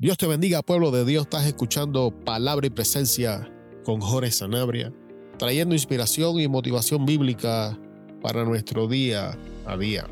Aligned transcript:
Dios 0.00 0.16
te 0.16 0.28
bendiga, 0.28 0.62
pueblo 0.62 0.92
de 0.92 1.04
Dios. 1.04 1.24
Estás 1.24 1.44
escuchando 1.46 2.12
Palabra 2.24 2.68
y 2.68 2.70
Presencia 2.70 3.52
con 3.84 4.00
Jorge 4.00 4.30
Sanabria, 4.30 4.92
trayendo 5.40 5.74
inspiración 5.74 6.38
y 6.38 6.46
motivación 6.46 7.04
bíblica 7.04 7.76
para 8.22 8.44
nuestro 8.44 8.86
día 8.86 9.36
a 9.66 9.76
día. 9.76 10.06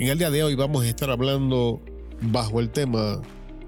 En 0.00 0.08
el 0.08 0.18
día 0.18 0.32
de 0.32 0.42
hoy 0.42 0.56
vamos 0.56 0.82
a 0.82 0.88
estar 0.88 1.08
hablando 1.08 1.80
bajo 2.20 2.58
el 2.58 2.68
tema 2.70 3.22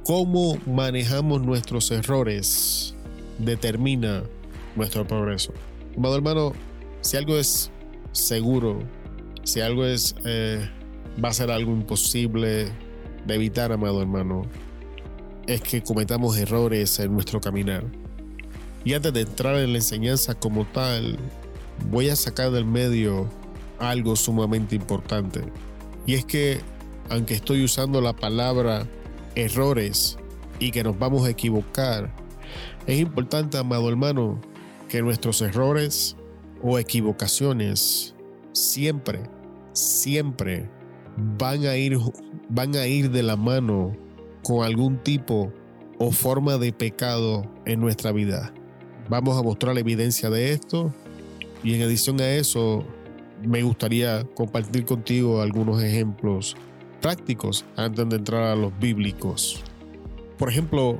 cómo 0.04 0.58
manejamos 0.66 1.40
nuestros 1.42 1.88
errores 1.92 2.96
determina 3.38 4.24
nuestro 4.74 5.06
progreso. 5.06 5.52
Amado 5.96 6.16
hermano, 6.16 6.52
si 7.00 7.16
algo 7.16 7.38
es 7.38 7.70
seguro, 8.10 8.80
si 9.44 9.60
algo 9.60 9.86
es 9.86 10.16
eh, 10.24 10.68
va 11.24 11.28
a 11.28 11.32
ser 11.32 11.48
algo 11.52 11.70
imposible 11.70 12.72
de 13.24 13.34
evitar, 13.36 13.70
amado 13.70 14.02
hermano, 14.02 14.42
es 15.54 15.60
que 15.62 15.82
cometamos 15.82 16.38
errores 16.38 17.00
en 17.00 17.12
nuestro 17.12 17.40
caminar. 17.40 17.84
Y 18.84 18.94
antes 18.94 19.12
de 19.12 19.22
entrar 19.22 19.56
en 19.56 19.72
la 19.72 19.78
enseñanza 19.78 20.34
como 20.34 20.64
tal, 20.64 21.18
voy 21.90 22.08
a 22.08 22.14
sacar 22.14 22.52
del 22.52 22.64
medio 22.64 23.28
algo 23.80 24.14
sumamente 24.14 24.76
importante. 24.76 25.42
Y 26.06 26.14
es 26.14 26.24
que, 26.24 26.60
aunque 27.08 27.34
estoy 27.34 27.64
usando 27.64 28.00
la 28.00 28.14
palabra 28.14 28.86
errores 29.34 30.18
y 30.60 30.70
que 30.70 30.84
nos 30.84 30.96
vamos 30.96 31.26
a 31.26 31.30
equivocar, 31.30 32.14
es 32.86 33.00
importante, 33.00 33.58
amado 33.58 33.88
hermano, 33.88 34.40
que 34.88 35.02
nuestros 35.02 35.42
errores 35.42 36.16
o 36.62 36.78
equivocaciones 36.78 38.14
siempre, 38.52 39.24
siempre 39.72 40.70
van 41.16 41.66
a 41.66 41.76
ir, 41.76 41.98
van 42.48 42.76
a 42.76 42.86
ir 42.86 43.10
de 43.10 43.24
la 43.24 43.36
mano 43.36 43.96
con 44.42 44.64
algún 44.64 44.98
tipo 44.98 45.52
o 45.98 46.10
forma 46.10 46.56
de 46.56 46.72
pecado 46.72 47.44
en 47.66 47.80
nuestra 47.80 48.12
vida. 48.12 48.52
Vamos 49.08 49.38
a 49.38 49.42
mostrar 49.42 49.74
la 49.74 49.80
evidencia 49.80 50.30
de 50.30 50.52
esto 50.52 50.92
y 51.62 51.74
en 51.74 51.82
adición 51.82 52.20
a 52.20 52.30
eso 52.30 52.84
me 53.42 53.62
gustaría 53.62 54.24
compartir 54.34 54.84
contigo 54.84 55.40
algunos 55.40 55.82
ejemplos 55.82 56.56
prácticos 57.00 57.64
antes 57.76 58.08
de 58.08 58.16
entrar 58.16 58.42
a 58.44 58.56
los 58.56 58.78
bíblicos. 58.78 59.62
Por 60.38 60.48
ejemplo, 60.48 60.98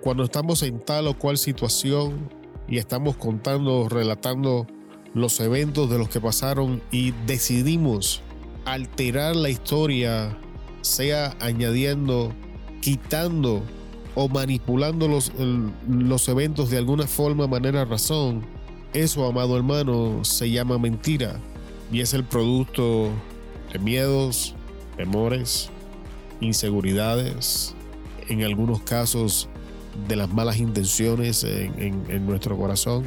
cuando 0.00 0.24
estamos 0.24 0.62
en 0.62 0.80
tal 0.80 1.06
o 1.06 1.18
cual 1.18 1.38
situación 1.38 2.30
y 2.68 2.78
estamos 2.78 3.16
contando, 3.16 3.88
relatando 3.88 4.66
los 5.14 5.38
eventos 5.40 5.90
de 5.90 5.98
los 5.98 6.08
que 6.08 6.20
pasaron 6.20 6.80
y 6.90 7.12
decidimos 7.26 8.22
alterar 8.64 9.34
la 9.36 9.50
historia, 9.50 10.36
sea 10.82 11.36
añadiendo 11.40 12.32
quitando 12.80 13.62
o 14.14 14.28
manipulando 14.28 15.08
los, 15.08 15.32
los 15.88 16.28
eventos 16.28 16.70
de 16.70 16.78
alguna 16.78 17.06
forma, 17.06 17.46
manera, 17.46 17.84
razón, 17.84 18.44
eso, 18.92 19.24
amado 19.24 19.56
hermano, 19.56 20.24
se 20.24 20.50
llama 20.50 20.78
mentira 20.78 21.38
y 21.92 22.00
es 22.00 22.12
el 22.14 22.24
producto 22.24 23.10
de 23.72 23.78
miedos, 23.78 24.54
temores, 24.96 25.70
inseguridades, 26.40 27.74
en 28.28 28.42
algunos 28.42 28.80
casos 28.82 29.48
de 30.08 30.16
las 30.16 30.32
malas 30.32 30.58
intenciones 30.58 31.44
en, 31.44 32.26
nuestro 32.26 32.56
corazón. 32.56 33.04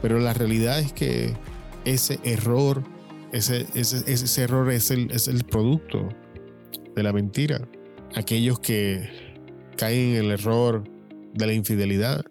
Pero 0.00 0.18
la 0.18 0.32
realidad 0.34 0.80
es 0.80 0.92
que 0.92 1.34
ese 1.84 2.18
error, 2.24 2.82
ese, 3.32 3.66
ese, 3.74 4.02
ese 4.10 4.42
error 4.42 4.70
es 4.70 4.90
el, 4.90 5.10
es 5.10 5.28
el 5.28 5.44
producto 5.44 6.08
de 6.94 7.02
la 7.02 7.12
mentira 7.12 7.68
aquellos 8.14 8.60
que 8.60 9.08
caen 9.76 10.16
en 10.16 10.24
el 10.24 10.30
error 10.32 10.84
de 11.34 11.46
la 11.46 11.52
infidelidad. 11.52 12.24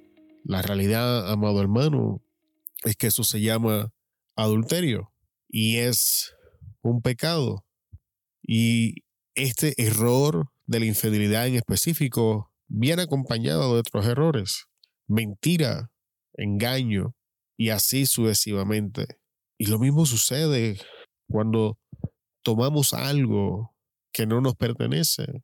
La 0.44 0.62
realidad, 0.62 1.32
amado 1.32 1.62
hermano, 1.62 2.22
es 2.84 2.96
que 2.96 3.08
eso 3.08 3.23
se 3.23 3.42
llama 3.42 3.92
adulterio 4.36 5.14
y 5.50 5.78
es 5.78 6.33
un 6.82 7.02
pecado. 7.02 7.66
Y 8.42 9.04
este 9.36 9.73
error 9.82 10.50
de 10.66 10.80
la 10.80 10.86
infidelidad 10.86 11.48
en 11.48 11.55
específico 11.55 12.52
viene 12.67 13.04
acompañado 13.04 13.73
de 13.73 13.80
otros 13.80 14.05
errores, 14.05 14.66
mentira, 15.08 15.92
engaño 16.34 17.16
y 17.58 17.70
así 17.70 18.05
sucesivamente. 18.05 19.20
Y 19.58 19.67
lo 19.67 19.78
mismo 19.78 20.05
sucede 20.05 20.80
cuando 21.28 21.78
tomamos 22.44 22.94
algo 22.94 23.76
que 24.11 24.26
no 24.26 24.42
nos 24.42 24.55
pertenece 24.55 25.44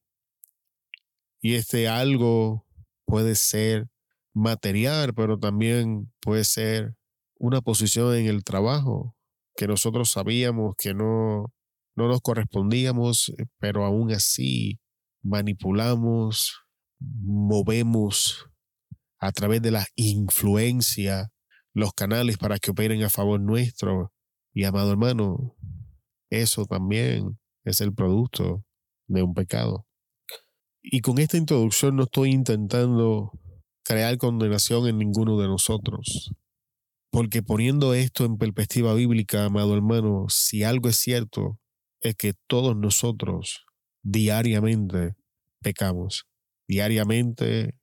y 1.41 1.55
este 1.55 1.87
algo 1.87 2.65
puede 3.05 3.35
ser 3.35 3.87
material, 4.33 5.13
pero 5.13 5.39
también 5.39 6.11
puede 6.21 6.43
ser 6.43 6.95
una 7.39 7.61
posición 7.61 8.15
en 8.15 8.27
el 8.27 8.43
trabajo 8.43 9.15
que 9.55 9.67
nosotros 9.67 10.11
sabíamos 10.11 10.75
que 10.77 10.93
no, 10.93 11.51
no 11.95 12.07
nos 12.07 12.21
correspondíamos, 12.21 13.29
eh, 13.29 13.45
pero 13.59 13.83
aún 13.83 14.11
así 14.11 14.79
manipulamos, 15.23 16.53
movemos 16.99 18.47
a 19.19 19.31
través 19.31 19.61
de 19.61 19.71
la 19.71 19.85
influencia 19.95 21.31
los 21.73 21.93
canales 21.93 22.37
para 22.37 22.59
que 22.59 22.71
operen 22.71 23.03
a 23.03 23.09
favor 23.09 23.39
nuestro. 23.39 24.13
Y 24.53 24.63
amado 24.63 24.91
hermano, 24.91 25.55
eso 26.29 26.65
también 26.65 27.39
es 27.63 27.81
el 27.81 27.93
producto 27.93 28.63
de 29.07 29.23
un 29.23 29.33
pecado. 29.33 29.86
Y 30.89 31.01
con 31.01 31.19
esta 31.19 31.35
introducción 31.35 31.97
no 31.97 32.03
estoy 32.03 32.31
intentando 32.31 33.37
crear 33.83 34.17
condenación 34.17 34.87
en 34.87 34.97
ninguno 34.97 35.37
de 35.37 35.47
nosotros. 35.47 36.31
Porque 37.11 37.43
poniendo 37.43 37.93
esto 37.93 38.23
en 38.23 38.37
perspectiva 38.37 38.93
bíblica, 38.93 39.43
amado 39.43 39.75
hermano, 39.75 40.27
si 40.29 40.63
algo 40.63 40.87
es 40.87 40.95
cierto, 40.95 41.59
es 41.99 42.15
que 42.15 42.33
todos 42.47 42.77
nosotros 42.77 43.65
diariamente 44.01 45.15
pecamos. 45.61 46.25
Diariamente 46.69 47.75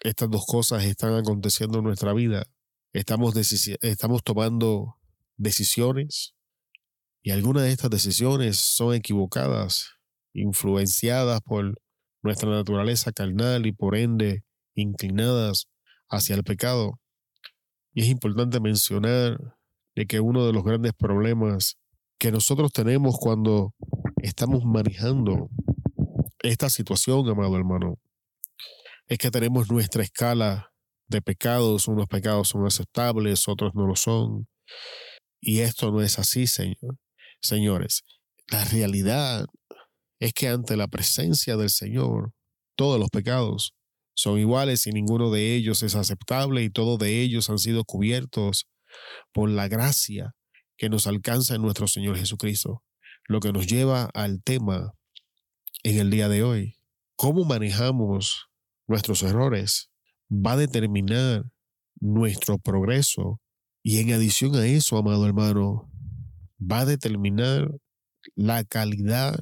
estas 0.00 0.28
dos 0.28 0.44
cosas 0.44 0.84
están 0.84 1.14
aconteciendo 1.14 1.78
en 1.78 1.84
nuestra 1.84 2.12
vida. 2.14 2.46
Estamos, 2.92 3.36
estamos 3.80 4.24
tomando 4.24 4.96
decisiones 5.36 6.34
y 7.22 7.30
algunas 7.30 7.62
de 7.62 7.70
estas 7.70 7.90
decisiones 7.90 8.56
son 8.56 8.94
equivocadas, 8.94 9.90
influenciadas 10.32 11.40
por 11.42 11.80
nuestra 12.22 12.50
naturaleza 12.50 13.12
carnal 13.12 13.66
y 13.66 13.72
por 13.72 13.96
ende 13.96 14.44
inclinadas 14.74 15.68
hacia 16.08 16.36
el 16.36 16.44
pecado. 16.44 17.00
Y 17.92 18.02
es 18.02 18.08
importante 18.08 18.60
mencionar 18.60 19.38
de 19.94 20.06
que 20.06 20.20
uno 20.20 20.46
de 20.46 20.52
los 20.52 20.64
grandes 20.64 20.92
problemas 20.92 21.76
que 22.18 22.30
nosotros 22.32 22.72
tenemos 22.72 23.16
cuando 23.18 23.74
estamos 24.22 24.64
manejando 24.64 25.50
esta 26.40 26.70
situación, 26.70 27.28
amado 27.28 27.56
hermano, 27.56 27.98
es 29.06 29.18
que 29.18 29.30
tenemos 29.30 29.70
nuestra 29.70 30.02
escala 30.02 30.70
de 31.08 31.22
pecados, 31.22 31.88
unos 31.88 32.06
pecados 32.06 32.48
son 32.48 32.66
aceptables, 32.66 33.48
otros 33.48 33.74
no 33.74 33.86
lo 33.86 33.96
son. 33.96 34.46
Y 35.40 35.60
esto 35.60 35.90
no 35.90 36.02
es 36.02 36.18
así, 36.18 36.46
señor. 36.46 36.98
Señores, 37.40 38.02
la 38.48 38.64
realidad 38.64 39.46
es 40.20 40.32
que 40.32 40.48
ante 40.48 40.76
la 40.76 40.88
presencia 40.88 41.56
del 41.56 41.70
Señor, 41.70 42.32
todos 42.76 42.98
los 42.98 43.10
pecados 43.10 43.74
son 44.14 44.38
iguales 44.38 44.86
y 44.86 44.90
ninguno 44.90 45.30
de 45.30 45.54
ellos 45.54 45.82
es 45.82 45.94
aceptable 45.94 46.62
y 46.62 46.70
todos 46.70 46.98
de 46.98 47.22
ellos 47.22 47.50
han 47.50 47.58
sido 47.58 47.84
cubiertos 47.84 48.66
por 49.32 49.48
la 49.48 49.68
gracia 49.68 50.34
que 50.76 50.88
nos 50.88 51.06
alcanza 51.06 51.54
en 51.54 51.62
nuestro 51.62 51.86
Señor 51.86 52.16
Jesucristo. 52.16 52.82
Lo 53.26 53.40
que 53.40 53.52
nos 53.52 53.66
lleva 53.66 54.10
al 54.14 54.42
tema 54.42 54.94
en 55.82 55.98
el 55.98 56.10
día 56.10 56.28
de 56.28 56.42
hoy. 56.42 56.76
Cómo 57.16 57.44
manejamos 57.44 58.48
nuestros 58.86 59.22
errores 59.22 59.90
va 60.30 60.52
a 60.52 60.56
determinar 60.56 61.44
nuestro 62.00 62.58
progreso 62.58 63.40
y 63.82 63.98
en 63.98 64.12
adición 64.12 64.54
a 64.56 64.66
eso, 64.66 64.96
amado 64.96 65.26
hermano, 65.26 65.90
va 66.60 66.80
a 66.80 66.86
determinar 66.86 67.70
la 68.34 68.64
calidad 68.64 69.38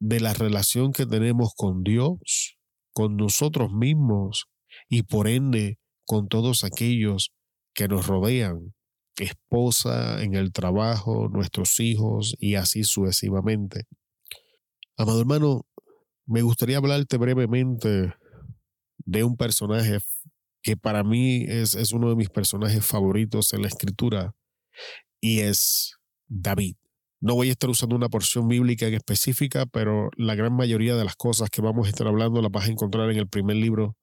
de 0.00 0.20
la 0.20 0.32
relación 0.32 0.92
que 0.92 1.06
tenemos 1.06 1.52
con 1.56 1.82
Dios, 1.82 2.56
con 2.92 3.16
nosotros 3.16 3.72
mismos 3.72 4.46
y 4.88 5.02
por 5.02 5.28
ende 5.28 5.78
con 6.06 6.28
todos 6.28 6.64
aquellos 6.64 7.32
que 7.74 7.88
nos 7.88 8.06
rodean, 8.06 8.74
esposa, 9.18 10.22
en 10.22 10.34
el 10.34 10.52
trabajo, 10.52 11.28
nuestros 11.28 11.80
hijos 11.80 12.34
y 12.38 12.54
así 12.54 12.84
sucesivamente. 12.84 13.84
Amado 14.96 15.20
hermano, 15.20 15.66
me 16.26 16.42
gustaría 16.42 16.78
hablarte 16.78 17.16
brevemente 17.16 18.14
de 18.98 19.24
un 19.24 19.36
personaje 19.36 19.98
que 20.62 20.76
para 20.76 21.04
mí 21.04 21.44
es, 21.48 21.74
es 21.74 21.92
uno 21.92 22.10
de 22.10 22.16
mis 22.16 22.30
personajes 22.30 22.84
favoritos 22.84 23.52
en 23.52 23.62
la 23.62 23.68
escritura 23.68 24.34
y 25.20 25.40
es 25.40 25.94
David. 26.26 26.76
No 27.20 27.34
voy 27.34 27.48
a 27.48 27.52
estar 27.52 27.68
usando 27.68 27.96
una 27.96 28.08
porción 28.08 28.46
bíblica 28.46 28.86
en 28.86 28.94
específica, 28.94 29.66
pero 29.66 30.10
la 30.16 30.36
gran 30.36 30.54
mayoría 30.54 30.94
de 30.94 31.04
las 31.04 31.16
cosas 31.16 31.50
que 31.50 31.60
vamos 31.60 31.86
a 31.86 31.90
estar 31.90 32.06
hablando 32.06 32.40
las 32.40 32.52
vas 32.52 32.68
a 32.68 32.72
encontrar 32.72 33.10
en 33.10 33.18
el 33.18 33.28
primer 33.28 33.56
libro 33.56 33.96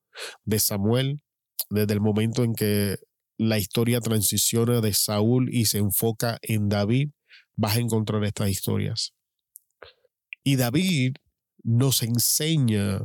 de 0.44 0.60
Samuel, 0.60 1.22
desde 1.70 1.94
el 1.94 2.02
momento 2.02 2.44
en 2.44 2.54
que 2.54 2.98
la 3.38 3.58
historia 3.58 4.02
transiciona 4.02 4.82
de 4.82 4.94
Saúl 4.94 5.50
y 5.54 5.66
se 5.66 5.78
enfoca 5.78 6.38
en 6.42 6.70
David, 6.70 7.10
vas 7.56 7.78
a 7.78 7.80
encontrar 7.80 8.24
estas 8.24 8.50
historias. 8.50 9.14
Y 10.44 10.58
David 10.58 11.16
nos 11.64 12.04
enseña 12.04 13.00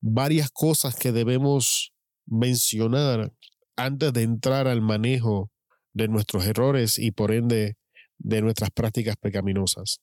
varias 0.00 0.50
cosas 0.50 0.96
que 0.96 1.12
debemos 1.12 1.92
mencionar 2.26 3.32
antes 3.76 4.12
de 4.12 4.22
entrar 4.22 4.68
al 4.68 4.82
manejo 4.82 5.50
de 5.94 6.08
nuestros 6.08 6.46
errores 6.46 6.98
y 6.98 7.12
por 7.12 7.32
ende 7.32 7.76
de 8.22 8.40
nuestras 8.42 8.70
prácticas 8.70 9.16
pecaminosas. 9.16 10.00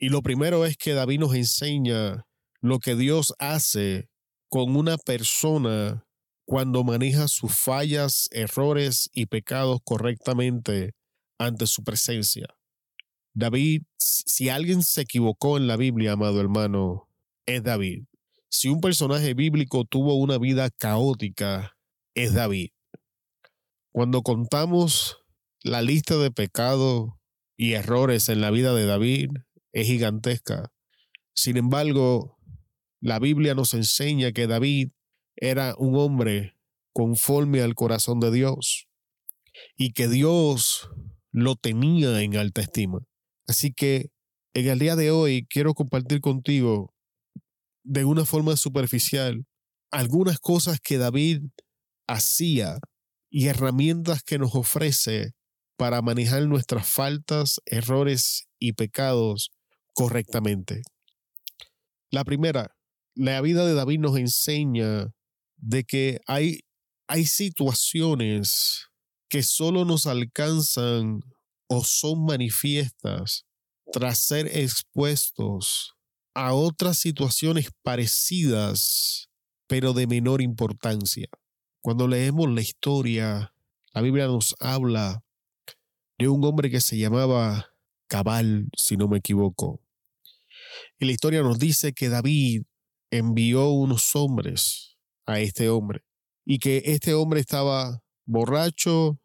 Y 0.00 0.10
lo 0.10 0.22
primero 0.22 0.64
es 0.64 0.76
que 0.76 0.94
David 0.94 1.20
nos 1.20 1.34
enseña 1.34 2.26
lo 2.60 2.78
que 2.78 2.94
Dios 2.94 3.34
hace 3.38 4.08
con 4.48 4.76
una 4.76 4.96
persona 4.96 6.04
cuando 6.44 6.84
maneja 6.84 7.28
sus 7.28 7.54
fallas, 7.54 8.28
errores 8.32 9.10
y 9.12 9.26
pecados 9.26 9.80
correctamente 9.84 10.94
ante 11.38 11.66
su 11.66 11.84
presencia. 11.84 12.46
David, 13.34 13.82
si 13.98 14.48
alguien 14.48 14.82
se 14.82 15.02
equivocó 15.02 15.58
en 15.58 15.66
la 15.66 15.76
Biblia, 15.76 16.12
amado 16.12 16.40
hermano, 16.40 17.08
es 17.46 17.62
David. 17.62 18.04
Si 18.48 18.68
un 18.68 18.80
personaje 18.80 19.34
bíblico 19.34 19.84
tuvo 19.84 20.14
una 20.14 20.38
vida 20.38 20.70
caótica, 20.70 21.76
es 22.14 22.32
David. 22.32 22.70
Cuando 23.92 24.22
contamos 24.22 25.18
la 25.68 25.82
lista 25.82 26.16
de 26.16 26.30
pecados 26.30 27.10
y 27.56 27.74
errores 27.74 28.28
en 28.28 28.40
la 28.40 28.50
vida 28.50 28.74
de 28.74 28.86
David, 28.86 29.30
es 29.72 29.86
gigantesca. 29.86 30.72
Sin 31.34 31.56
embargo, 31.56 32.38
la 33.00 33.18
Biblia 33.18 33.54
nos 33.54 33.74
enseña 33.74 34.32
que 34.32 34.46
David 34.46 34.90
era 35.36 35.74
un 35.76 35.96
hombre 35.96 36.56
conforme 36.92 37.60
al 37.60 37.74
corazón 37.74 38.18
de 38.18 38.32
Dios 38.32 38.88
y 39.76 39.92
que 39.92 40.08
Dios 40.08 40.88
lo 41.30 41.54
tenía 41.54 42.20
en 42.22 42.36
alta 42.36 42.62
estima. 42.62 43.00
Así 43.46 43.72
que 43.72 44.10
en 44.54 44.68
el 44.68 44.78
día 44.78 44.96
de 44.96 45.10
hoy 45.10 45.46
quiero 45.48 45.74
compartir 45.74 46.20
contigo 46.20 46.94
de 47.84 48.04
una 48.04 48.24
forma 48.24 48.56
superficial 48.56 49.44
algunas 49.90 50.38
cosas 50.38 50.80
que 50.80 50.98
David 50.98 51.42
hacía 52.06 52.78
y 53.30 53.46
herramientas 53.46 54.22
que 54.22 54.38
nos 54.38 54.54
ofrece 54.54 55.34
para 55.78 56.02
manejar 56.02 56.42
nuestras 56.48 56.88
faltas, 56.88 57.60
errores 57.64 58.48
y 58.58 58.72
pecados 58.72 59.52
correctamente. 59.94 60.82
La 62.10 62.24
primera, 62.24 62.76
la 63.14 63.40
vida 63.40 63.64
de 63.64 63.74
David 63.74 64.00
nos 64.00 64.18
enseña 64.18 65.14
de 65.56 65.84
que 65.84 66.18
hay, 66.26 66.64
hay 67.06 67.26
situaciones 67.26 68.88
que 69.28 69.44
solo 69.44 69.84
nos 69.84 70.08
alcanzan 70.08 71.20
o 71.68 71.84
son 71.84 72.24
manifiestas 72.24 73.46
tras 73.92 74.18
ser 74.18 74.48
expuestos 74.58 75.94
a 76.34 76.54
otras 76.54 76.98
situaciones 76.98 77.70
parecidas, 77.82 79.28
pero 79.68 79.92
de 79.92 80.08
menor 80.08 80.42
importancia. 80.42 81.28
Cuando 81.80 82.08
leemos 82.08 82.50
la 82.50 82.62
historia, 82.62 83.54
la 83.92 84.00
Biblia 84.00 84.26
nos 84.26 84.56
habla 84.58 85.22
de 86.18 86.28
un 86.28 86.44
hombre 86.44 86.70
que 86.70 86.80
se 86.80 86.98
llamaba 86.98 87.68
Cabal, 88.08 88.68
si 88.76 88.96
no 88.96 89.08
me 89.08 89.18
equivoco. 89.18 89.80
Y 90.98 91.06
la 91.06 91.12
historia 91.12 91.42
nos 91.42 91.58
dice 91.58 91.92
que 91.92 92.08
David 92.08 92.62
envió 93.10 93.70
unos 93.70 94.14
hombres 94.16 94.96
a 95.26 95.40
este 95.40 95.68
hombre. 95.68 96.02
Y 96.44 96.58
que 96.58 96.82
este 96.86 97.14
hombre 97.14 97.40
estaba 97.40 98.02
borracho 98.24 99.20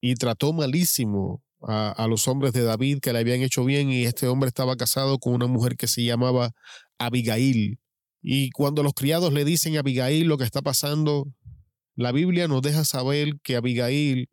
y 0.00 0.14
trató 0.14 0.52
malísimo 0.52 1.42
a, 1.66 2.06
los 2.08 2.28
hombres 2.28 2.52
de 2.52 2.62
David 2.62 2.98
que 3.00 3.12
le 3.12 3.20
habían 3.20 3.40
hecho 3.40 3.64
bien 3.64 3.90
y 3.90 4.04
este 4.04 4.28
hombre 4.28 4.48
estaba 4.48 4.76
casado 4.76 5.18
con 5.18 5.32
una 5.34 5.46
mujer 5.46 5.76
que 5.76 5.86
se 5.86 6.04
llamaba 6.04 6.52
Abigail. 6.98 7.78
Y 8.22 8.50
cuando 8.50 8.82
los 8.82 8.92
criados 8.92 9.32
le 9.32 9.44
dicen 9.44 9.76
a 9.76 9.80
Abigail 9.80 10.26
lo 10.26 10.38
que 10.38 10.44
está 10.44 10.62
pasando, 10.62 11.26
la 11.96 12.12
Biblia 12.12 12.48
nos 12.48 12.62
deja 12.62 12.84
saber 12.84 13.40
que 13.42 13.56
Abigail 13.56 14.28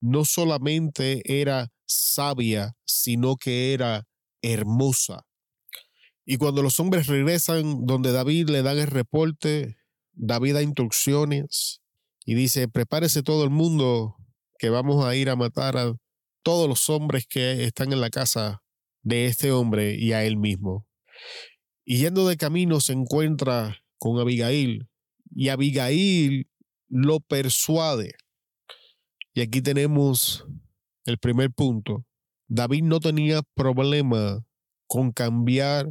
no 0.00 0.24
solamente 0.24 1.22
era 1.24 1.68
sabia, 1.86 2.76
sino 2.84 3.36
que 3.36 3.74
era 3.74 4.04
hermosa. 4.42 5.26
Y 6.24 6.36
cuando 6.36 6.62
los 6.62 6.78
hombres 6.80 7.06
regresan 7.06 7.86
donde 7.86 8.12
David 8.12 8.50
le 8.50 8.62
dan 8.62 8.78
el 8.78 8.86
reporte, 8.86 9.76
David 10.12 10.54
da 10.54 10.62
instrucciones 10.62 11.80
y 12.24 12.34
dice, 12.34 12.68
prepárese 12.68 13.22
todo 13.22 13.44
el 13.44 13.50
mundo 13.50 14.16
que 14.58 14.70
vamos 14.70 15.04
a 15.04 15.16
ir 15.16 15.30
a 15.30 15.36
matar 15.36 15.76
a 15.76 15.92
todos 16.42 16.68
los 16.68 16.88
hombres 16.88 17.26
que 17.28 17.64
están 17.64 17.92
en 17.92 18.00
la 18.00 18.10
casa 18.10 18.62
de 19.02 19.26
este 19.26 19.52
hombre 19.52 19.96
y 19.98 20.12
a 20.12 20.24
él 20.24 20.36
mismo. 20.36 20.86
Y 21.84 21.98
yendo 21.98 22.28
de 22.28 22.36
camino 22.36 22.80
se 22.80 22.92
encuentra 22.92 23.82
con 23.98 24.18
Abigail 24.20 24.88
y 25.34 25.48
Abigail 25.48 26.48
lo 26.88 27.20
persuade. 27.20 28.12
Y 29.34 29.42
aquí 29.42 29.62
tenemos 29.62 30.46
el 31.04 31.18
primer 31.18 31.50
punto. 31.52 32.04
David 32.48 32.82
no 32.82 33.00
tenía 33.00 33.42
problema 33.54 34.44
con 34.86 35.12
cambiar 35.12 35.90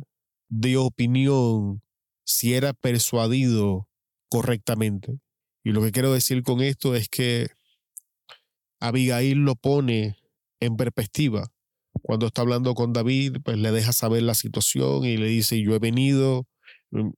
de 0.49 0.77
opinión 0.77 1.81
si 2.25 2.53
era 2.53 2.73
persuadido 2.73 3.87
correctamente. 4.29 5.19
Y 5.63 5.71
lo 5.71 5.81
que 5.81 5.91
quiero 5.91 6.13
decir 6.13 6.43
con 6.43 6.61
esto 6.61 6.95
es 6.95 7.07
que 7.09 7.47
Abigail 8.79 9.39
lo 9.39 9.55
pone 9.55 10.17
en 10.59 10.75
perspectiva. 10.77 11.47
Cuando 12.01 12.27
está 12.27 12.41
hablando 12.41 12.73
con 12.75 12.93
David, 12.93 13.37
pues 13.43 13.57
le 13.57 13.71
deja 13.71 13.93
saber 13.93 14.23
la 14.23 14.35
situación 14.35 15.05
y 15.05 15.17
le 15.17 15.27
dice, 15.27 15.61
yo 15.61 15.75
he 15.75 15.79
venido, 15.79 16.47
mm, 16.91 17.09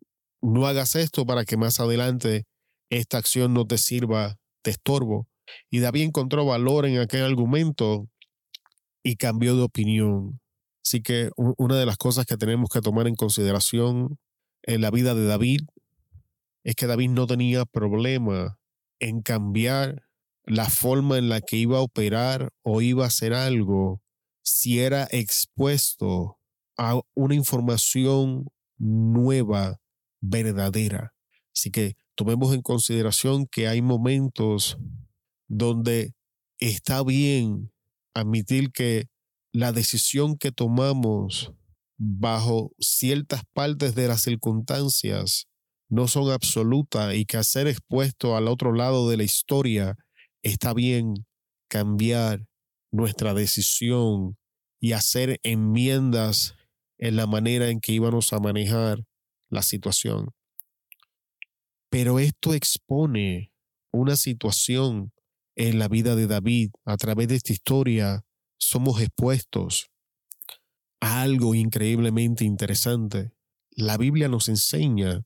no 0.41 0.67
hagas 0.67 0.95
esto 0.95 1.25
para 1.25 1.45
que 1.45 1.57
más 1.57 1.79
adelante 1.79 2.45
esta 2.89 3.17
acción 3.17 3.53
no 3.53 3.65
te 3.65 3.77
sirva 3.77 4.37
de 4.63 4.71
estorbo. 4.71 5.27
Y 5.69 5.79
David 5.79 6.03
encontró 6.03 6.45
valor 6.45 6.85
en 6.85 6.99
aquel 6.99 7.23
argumento 7.23 8.07
y 9.03 9.15
cambió 9.15 9.55
de 9.55 9.63
opinión. 9.63 10.39
Así 10.83 11.01
que 11.01 11.29
una 11.35 11.75
de 11.75 11.85
las 11.85 11.97
cosas 11.97 12.25
que 12.25 12.37
tenemos 12.37 12.69
que 12.69 12.81
tomar 12.81 13.07
en 13.07 13.15
consideración 13.15 14.17
en 14.63 14.81
la 14.81 14.91
vida 14.91 15.13
de 15.13 15.25
David 15.25 15.61
es 16.63 16.75
que 16.75 16.87
David 16.87 17.09
no 17.09 17.27
tenía 17.27 17.65
problema 17.65 18.59
en 18.99 19.21
cambiar 19.21 20.03
la 20.43 20.69
forma 20.69 21.17
en 21.17 21.29
la 21.29 21.41
que 21.41 21.57
iba 21.57 21.77
a 21.77 21.81
operar 21.81 22.51
o 22.63 22.81
iba 22.81 23.03
a 23.03 23.07
hacer 23.07 23.33
algo 23.33 24.01
si 24.43 24.79
era 24.79 25.07
expuesto 25.11 26.37
a 26.77 26.99
una 27.13 27.35
información 27.35 28.47
nueva, 28.77 29.79
verdadera. 30.19 31.13
Así 31.53 31.71
que 31.71 31.95
tomemos 32.15 32.53
en 32.53 32.61
consideración 32.61 33.45
que 33.45 33.67
hay 33.67 33.81
momentos 33.81 34.77
donde 35.53 36.13
está 36.59 37.03
bien 37.03 37.73
admitir 38.13 38.71
que 38.71 39.07
la 39.51 39.73
decisión 39.73 40.37
que 40.37 40.53
tomamos 40.53 41.51
bajo 41.97 42.71
ciertas 42.79 43.43
partes 43.53 43.93
de 43.93 44.07
las 44.07 44.21
circunstancias 44.21 45.47
no 45.89 46.07
son 46.07 46.31
absolutas 46.31 47.13
y 47.15 47.25
que 47.25 47.35
a 47.35 47.43
ser 47.43 47.67
expuesto 47.67 48.37
al 48.37 48.47
otro 48.47 48.71
lado 48.71 49.09
de 49.09 49.17
la 49.17 49.23
historia 49.23 49.97
está 50.41 50.73
bien 50.73 51.25
cambiar 51.69 52.47
nuestra 52.89 53.33
decisión 53.33 54.37
y 54.79 54.93
hacer 54.93 55.41
enmiendas 55.43 56.55
en 56.97 57.17
la 57.17 57.27
manera 57.27 57.67
en 57.67 57.81
que 57.81 57.91
íbamos 57.91 58.31
a 58.31 58.39
manejar 58.39 59.03
la 59.49 59.63
situación. 59.63 60.29
Pero 61.89 62.19
esto 62.19 62.53
expone 62.53 63.51
una 63.91 64.15
situación 64.15 65.11
en 65.67 65.79
la 65.79 65.87
vida 65.87 66.15
de 66.15 66.27
David. 66.27 66.71
A 66.85 66.97
través 66.97 67.27
de 67.27 67.35
esta 67.35 67.53
historia 67.53 68.23
somos 68.57 69.01
expuestos 69.01 69.89
a 70.99 71.21
algo 71.21 71.55
increíblemente 71.55 72.45
interesante. 72.45 73.31
La 73.71 73.97
Biblia 73.97 74.27
nos 74.27 74.49
enseña 74.49 75.23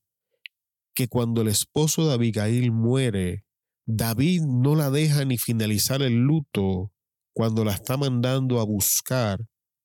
que 0.94 1.08
cuando 1.08 1.42
el 1.42 1.50
esposo 1.50 2.08
de 2.08 2.14
Abigail 2.14 2.72
muere, 2.72 3.46
David 3.86 4.42
no 4.42 4.76
la 4.76 4.90
deja 4.90 5.26
ni 5.26 5.38
finalizar 5.38 6.02
el 6.02 6.14
luto 6.14 6.92
cuando 7.34 7.66
la 7.66 7.74
está 7.74 7.98
mandando 7.98 8.60
a 8.60 8.66
buscar 8.66 9.40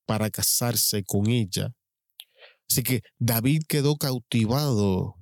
para 0.06 0.30
casarse 0.30 1.02
con 1.04 1.28
ella. 1.28 1.74
Así 2.68 2.82
que 2.82 3.02
David 3.18 3.62
quedó 3.68 3.96
cautivado 3.96 5.16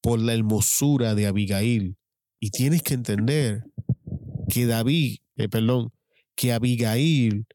por 0.00 0.20
la 0.20 0.34
hermosura 0.34 1.14
de 1.14 1.26
Abigail. 1.26 1.96
Y 2.40 2.50
tienes 2.50 2.82
que 2.82 2.94
entender 2.94 3.62
que 4.48 4.66
David, 4.66 5.18
eh, 5.36 5.48
perdón, 5.48 5.92
que 6.34 6.52
Abigail 6.52 7.46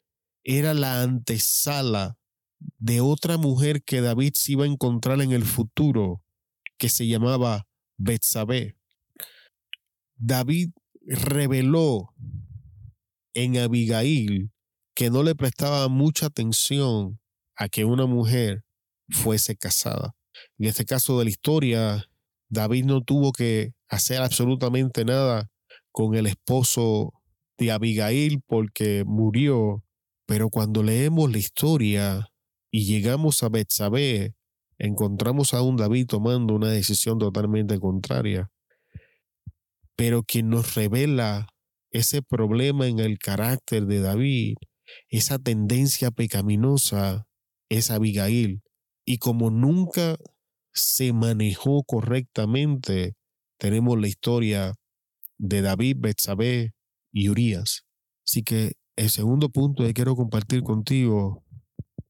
era 0.44 0.74
la 0.74 1.01
antesala 1.01 2.17
de 2.79 3.01
otra 3.01 3.38
mujer 3.38 3.84
que 3.84 4.01
David 4.01 4.34
se 4.36 4.53
iba 4.53 4.63
a 4.63 4.67
encontrar 4.67 5.22
en 5.22 5.32
el 5.32 5.44
futuro 5.44 6.24
que 6.77 6.89
se 6.89 7.08
llamaba 7.08 7.67
Betsabé. 7.98 8.77
David 10.15 10.72
reveló 11.01 12.13
en 13.34 13.58
Abigail 13.58 14.51
que 14.96 15.10
no 15.10 15.22
le 15.22 15.36
prestaba 15.36 15.88
mucha 15.89 16.27
atención 16.27 17.20
a 17.56 17.70
que 17.70 17.86
una 17.86 18.06
mujer 18.06 18.63
fuese 19.10 19.56
casada. 19.56 20.15
En 20.58 20.67
este 20.67 20.86
caso 20.86 21.20
de 21.20 21.25
la 21.25 21.29
historia, 21.29 22.10
David 22.50 22.86
no 22.86 23.03
tuvo 23.03 23.32
que 23.32 23.74
hacer 23.88 24.22
absolutamente 24.22 25.06
nada 25.06 25.51
con 25.97 26.13
el 26.13 26.27
esposo 26.27 27.11
de 27.57 27.71
Abigail 27.71 28.43
porque 28.45 29.03
murió, 29.03 29.83
pero 30.27 30.51
cuando 30.51 30.83
leemos 30.83 31.31
la 31.31 31.39
historia 31.39 32.27
y 32.69 32.85
llegamos 32.85 33.41
a 33.41 33.49
Betsabé, 33.49 34.35
encontramos 34.77 35.55
a 35.55 35.63
un 35.63 35.75
David 35.75 36.05
tomando 36.05 36.53
una 36.53 36.69
decisión 36.69 37.17
totalmente 37.17 37.79
contraria. 37.79 38.51
Pero 39.95 40.21
quien 40.21 40.49
nos 40.49 40.75
revela 40.75 41.47
ese 41.89 42.21
problema 42.21 42.85
en 42.85 42.99
el 42.99 43.17
carácter 43.17 43.87
de 43.87 43.99
David, 43.99 44.53
esa 45.09 45.39
tendencia 45.39 46.11
pecaminosa, 46.11 47.25
es 47.69 47.89
Abigail. 47.89 48.61
Y 49.03 49.17
como 49.17 49.49
nunca 49.49 50.15
se 50.75 51.11
manejó 51.11 51.81
correctamente, 51.81 53.15
tenemos 53.57 53.99
la 53.99 54.07
historia 54.07 54.75
de 55.38 55.62
David, 55.62 55.98
Betsabé 56.00 56.74
y 57.12 57.29
Urias. 57.29 57.84
Así 58.25 58.44
que 58.44 58.74
el 58.96 59.10
segundo 59.10 59.50
punto 59.50 59.84
que 59.84 59.94
quiero 59.94 60.15
compartir 60.15 60.63
contigo, 60.63 61.44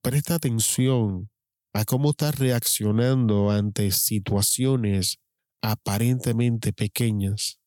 presta 0.01 0.35
atención 0.35 1.29
a 1.73 1.85
cómo 1.85 2.11
estás 2.11 2.37
reaccionando 2.39 3.51
ante 3.51 3.91
situaciones 3.91 5.17
aparentemente 5.61 6.73
pequeñas, 6.73 7.59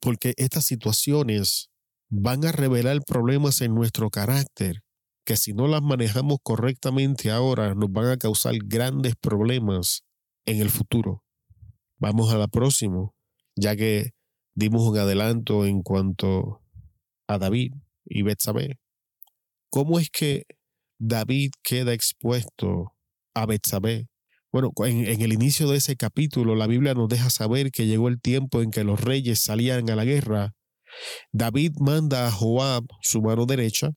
porque 0.00 0.34
estas 0.36 0.64
situaciones 0.64 1.70
van 2.08 2.44
a 2.44 2.52
revelar 2.52 3.00
problemas 3.04 3.60
en 3.60 3.74
nuestro 3.74 4.10
carácter 4.10 4.82
que 5.26 5.36
si 5.36 5.52
no 5.52 5.66
las 5.66 5.82
manejamos 5.82 6.38
correctamente 6.42 7.32
ahora 7.32 7.74
nos 7.74 7.90
van 7.90 8.06
a 8.06 8.16
causar 8.16 8.54
grandes 8.64 9.16
problemas 9.16 10.04
en 10.46 10.60
el 10.60 10.70
futuro. 10.70 11.24
Vamos 11.98 12.32
a 12.32 12.38
la 12.38 12.46
próxima, 12.46 13.10
ya 13.56 13.74
que 13.74 14.12
dimos 14.56 14.88
un 14.88 14.98
adelanto 14.98 15.66
en 15.66 15.82
cuanto 15.82 16.62
a 17.28 17.38
David 17.38 17.74
y 18.04 18.22
Betsabé. 18.22 18.80
¿Cómo 19.70 20.00
es 20.00 20.10
que 20.10 20.44
David 20.98 21.50
queda 21.62 21.92
expuesto 21.92 22.94
a 23.34 23.46
Betsabé? 23.46 24.08
Bueno, 24.50 24.72
en, 24.86 25.20
el 25.20 25.32
inicio 25.34 25.68
de 25.68 25.76
ese 25.76 25.96
capítulo, 25.96 26.54
la 26.54 26.66
Biblia 26.66 26.94
nos 26.94 27.08
deja 27.08 27.28
saber 27.28 27.70
que 27.70 27.86
llegó 27.86 28.08
el 28.08 28.20
tiempo 28.20 28.62
en 28.62 28.70
que 28.70 28.84
los 28.84 29.00
reyes 29.00 29.40
salían 29.40 29.90
a 29.90 29.96
la 29.96 30.04
guerra. 30.04 30.54
David 31.32 31.72
manda 31.78 32.26
a 32.26 32.32
Joab, 32.32 32.84
su 33.02 33.20
mano 33.20 33.44
derecha, 33.44 33.90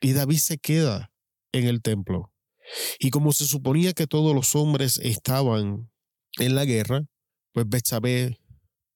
y 0.00 0.12
David 0.12 0.38
se 0.38 0.56
queda 0.56 1.12
en 1.52 1.66
el 1.66 1.82
templo. 1.82 2.32
Y 2.98 3.10
como 3.10 3.32
se 3.32 3.44
suponía 3.44 3.92
que 3.92 4.06
todos 4.06 4.34
los 4.34 4.54
hombres 4.54 4.98
estaban 5.02 5.90
en 6.38 6.54
la 6.54 6.64
guerra, 6.64 7.02
pues 7.52 7.66
Betsabé 7.68 8.38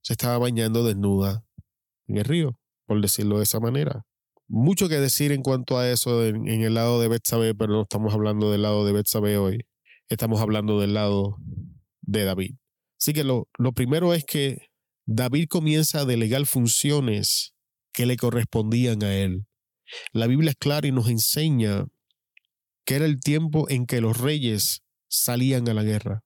se 0.03 0.15
estaba 0.15 0.39
bañando 0.39 0.85
desnuda 0.85 1.45
en 2.07 2.19
el 2.19 2.25
río, 2.25 2.59
por 2.87 3.01
decirlo 3.01 3.39
de 3.39 3.45
esa 3.45 3.61
manera. 3.61 4.05
Mucho 4.49 4.89
que 4.89 4.99
decir 4.99 5.33
en 5.33 5.43
cuanto 5.43 5.79
a 5.79 5.89
eso 5.89 6.27
en, 6.27 6.49
el 6.49 6.75
lado 6.75 7.01
de 7.01 7.09
Betsabé, 7.09 7.55
pero 7.55 7.73
no 7.73 7.83
estamos 7.83 8.13
hablando 8.13 8.51
del 8.51 8.63
lado 8.63 8.85
de 8.85 8.93
Betsabé 8.93 9.37
hoy. 9.37 9.67
Estamos 10.09 10.41
hablando 10.41 10.81
del 10.81 10.95
lado 10.95 11.37
de 12.01 12.25
David. 12.25 12.57
Así 12.99 13.13
que 13.13 13.23
lo, 13.23 13.49
lo 13.59 13.73
primero 13.73 14.13
es 14.13 14.25
que 14.25 14.71
David 15.07 15.47
comienza 15.49 16.01
a 16.01 16.05
delegar 16.05 16.47
funciones 16.47 17.55
que 17.93 18.07
le 18.07 18.17
correspondían 18.17 19.03
a 19.05 19.15
él. 19.15 19.47
La 20.13 20.27
Biblia 20.27 20.51
es 20.51 20.57
clara 20.57 20.87
y 20.87 20.93
nos 20.93 21.09
enseña 21.09 21.87
que 22.85 22.97
era 22.97 23.05
el 23.05 23.21
tiempo 23.21 23.69
en 23.69 23.87
que 23.87 24.01
los 24.01 24.19
reyes 24.19 24.83
salían 25.09 25.69
a 25.69 25.75
la 25.75 25.83
guerra. 25.83 26.23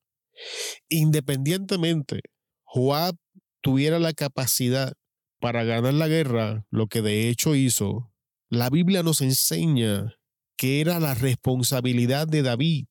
Independientemente, 0.88 2.20
Joab 2.64 3.16
tuviera 3.64 3.98
la 3.98 4.12
capacidad 4.12 4.92
para 5.40 5.64
ganar 5.64 5.94
la 5.94 6.06
guerra, 6.06 6.66
lo 6.70 6.86
que 6.86 7.00
de 7.00 7.30
hecho 7.30 7.54
hizo, 7.54 8.12
la 8.50 8.68
Biblia 8.68 9.02
nos 9.02 9.22
enseña 9.22 10.18
que 10.58 10.82
era 10.82 11.00
la 11.00 11.14
responsabilidad 11.14 12.28
de 12.28 12.42
David 12.42 12.86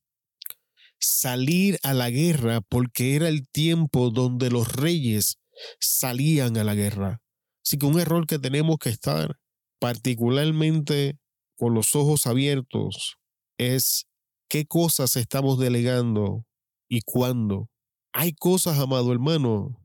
salir 1.00 1.78
a 1.84 1.94
la 1.94 2.10
guerra 2.10 2.62
porque 2.62 3.16
era 3.16 3.28
el 3.28 3.48
tiempo 3.48 4.10
donde 4.10 4.50
los 4.50 4.74
reyes 4.76 5.38
salían 5.80 6.58
a 6.58 6.64
la 6.64 6.74
guerra. 6.74 7.22
Así 7.64 7.78
que 7.78 7.86
un 7.86 8.00
error 8.00 8.26
que 8.26 8.40
tenemos 8.40 8.78
que 8.80 8.90
estar 8.90 9.38
particularmente 9.80 11.20
con 11.56 11.76
los 11.76 11.96
ojos 11.96 12.26
abiertos, 12.26 13.18
es 13.60 14.08
qué 14.50 14.66
cosas 14.66 15.18
estamos 15.18 15.60
delegando 15.60 16.48
y 16.90 17.02
cuándo. 17.02 17.70
Hay 18.12 18.34
cosas, 18.34 18.80
amado 18.80 19.12
hermano, 19.12 19.80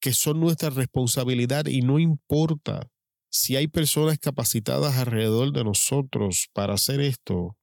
que 0.00 0.12
son 0.12 0.40
nuestra 0.40 0.70
responsabilidad 0.70 1.66
y 1.66 1.82
no 1.82 1.98
importa 1.98 2.88
si 3.30 3.56
hay 3.56 3.68
personas 3.68 4.18
capacitadas 4.18 4.96
alrededor 4.96 5.52
de 5.52 5.64
nosotros 5.64 6.48
para 6.52 6.74
hacer 6.74 7.00
esto, 7.00 7.56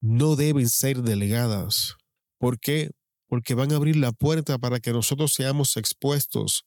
no 0.00 0.36
deben 0.36 0.68
ser 0.68 1.02
delegadas. 1.02 1.94
¿Por 2.38 2.58
qué? 2.58 2.90
Porque 3.28 3.54
van 3.54 3.72
a 3.72 3.76
abrir 3.76 3.96
la 3.96 4.12
puerta 4.12 4.58
para 4.58 4.78
que 4.78 4.92
nosotros 4.92 5.32
seamos 5.32 5.76
expuestos 5.76 6.64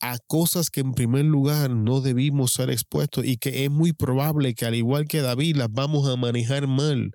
a 0.00 0.18
cosas 0.26 0.70
que 0.70 0.80
en 0.80 0.92
primer 0.92 1.24
lugar 1.24 1.70
no 1.70 2.00
debimos 2.00 2.52
ser 2.52 2.70
expuestos 2.70 3.24
y 3.24 3.36
que 3.36 3.64
es 3.64 3.70
muy 3.70 3.92
probable 3.92 4.54
que 4.54 4.66
al 4.66 4.74
igual 4.74 5.06
que 5.06 5.20
David 5.20 5.56
las 5.56 5.70
vamos 5.70 6.08
a 6.08 6.16
manejar 6.16 6.66
mal, 6.66 7.12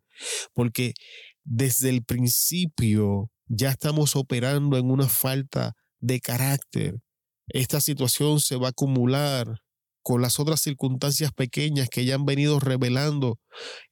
porque 0.53 0.93
desde 1.43 1.89
el 1.89 2.03
principio 2.03 3.29
ya 3.47 3.69
estamos 3.69 4.15
operando 4.15 4.77
en 4.77 4.89
una 4.89 5.07
falta 5.07 5.73
de 6.01 6.19
carácter. 6.19 6.95
Esta 7.47 7.81
situación 7.81 8.39
se 8.39 8.55
va 8.57 8.67
a 8.67 8.71
acumular 8.71 9.61
con 10.03 10.21
las 10.21 10.39
otras 10.39 10.61
circunstancias 10.61 11.31
pequeñas 11.31 11.89
que 11.89 12.05
ya 12.05 12.15
han 12.15 12.25
venido 12.25 12.59
revelando 12.59 13.39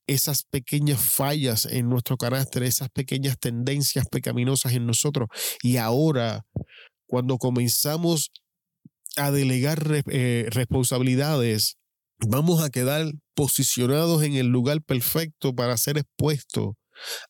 esas 0.07 0.43
pequeñas 0.43 0.99
fallas 0.99 1.65
en 1.65 1.87
nuestro 1.87 2.17
carácter, 2.17 2.63
esas 2.63 2.89
pequeñas 2.89 3.37
tendencias 3.39 4.07
pecaminosas 4.09 4.73
en 4.73 4.85
nosotros. 4.87 5.29
Y 5.61 5.77
ahora, 5.77 6.41
cuando 7.07 7.37
comenzamos 7.37 8.31
a 9.17 9.31
delegar 9.31 10.03
eh, 10.09 10.47
responsabilidades, 10.49 11.77
vamos 12.27 12.63
a 12.63 12.69
quedar 12.69 13.11
posicionados 13.35 14.23
en 14.23 14.33
el 14.33 14.47
lugar 14.47 14.81
perfecto 14.81 15.53
para 15.53 15.77
ser 15.77 15.97
expuestos 15.97 16.73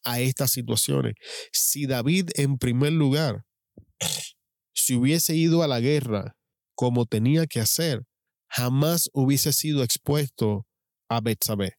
a 0.04 0.20
estas 0.20 0.52
situaciones. 0.52 1.14
Si 1.52 1.86
David 1.86 2.30
en 2.36 2.58
primer 2.58 2.94
lugar, 2.94 3.44
si 4.80 4.96
hubiese 4.96 5.36
ido 5.36 5.64
a 5.64 5.68
la 5.68 5.80
guerra 5.80 6.36
como 6.76 7.06
tenía 7.06 7.46
que 7.48 7.60
hacer, 7.60 8.04
jamás 8.50 9.10
hubiese 9.14 9.54
sido 9.54 9.84
expuesto 9.84 10.66
a 11.10 11.22
Betsabé. 11.22 11.74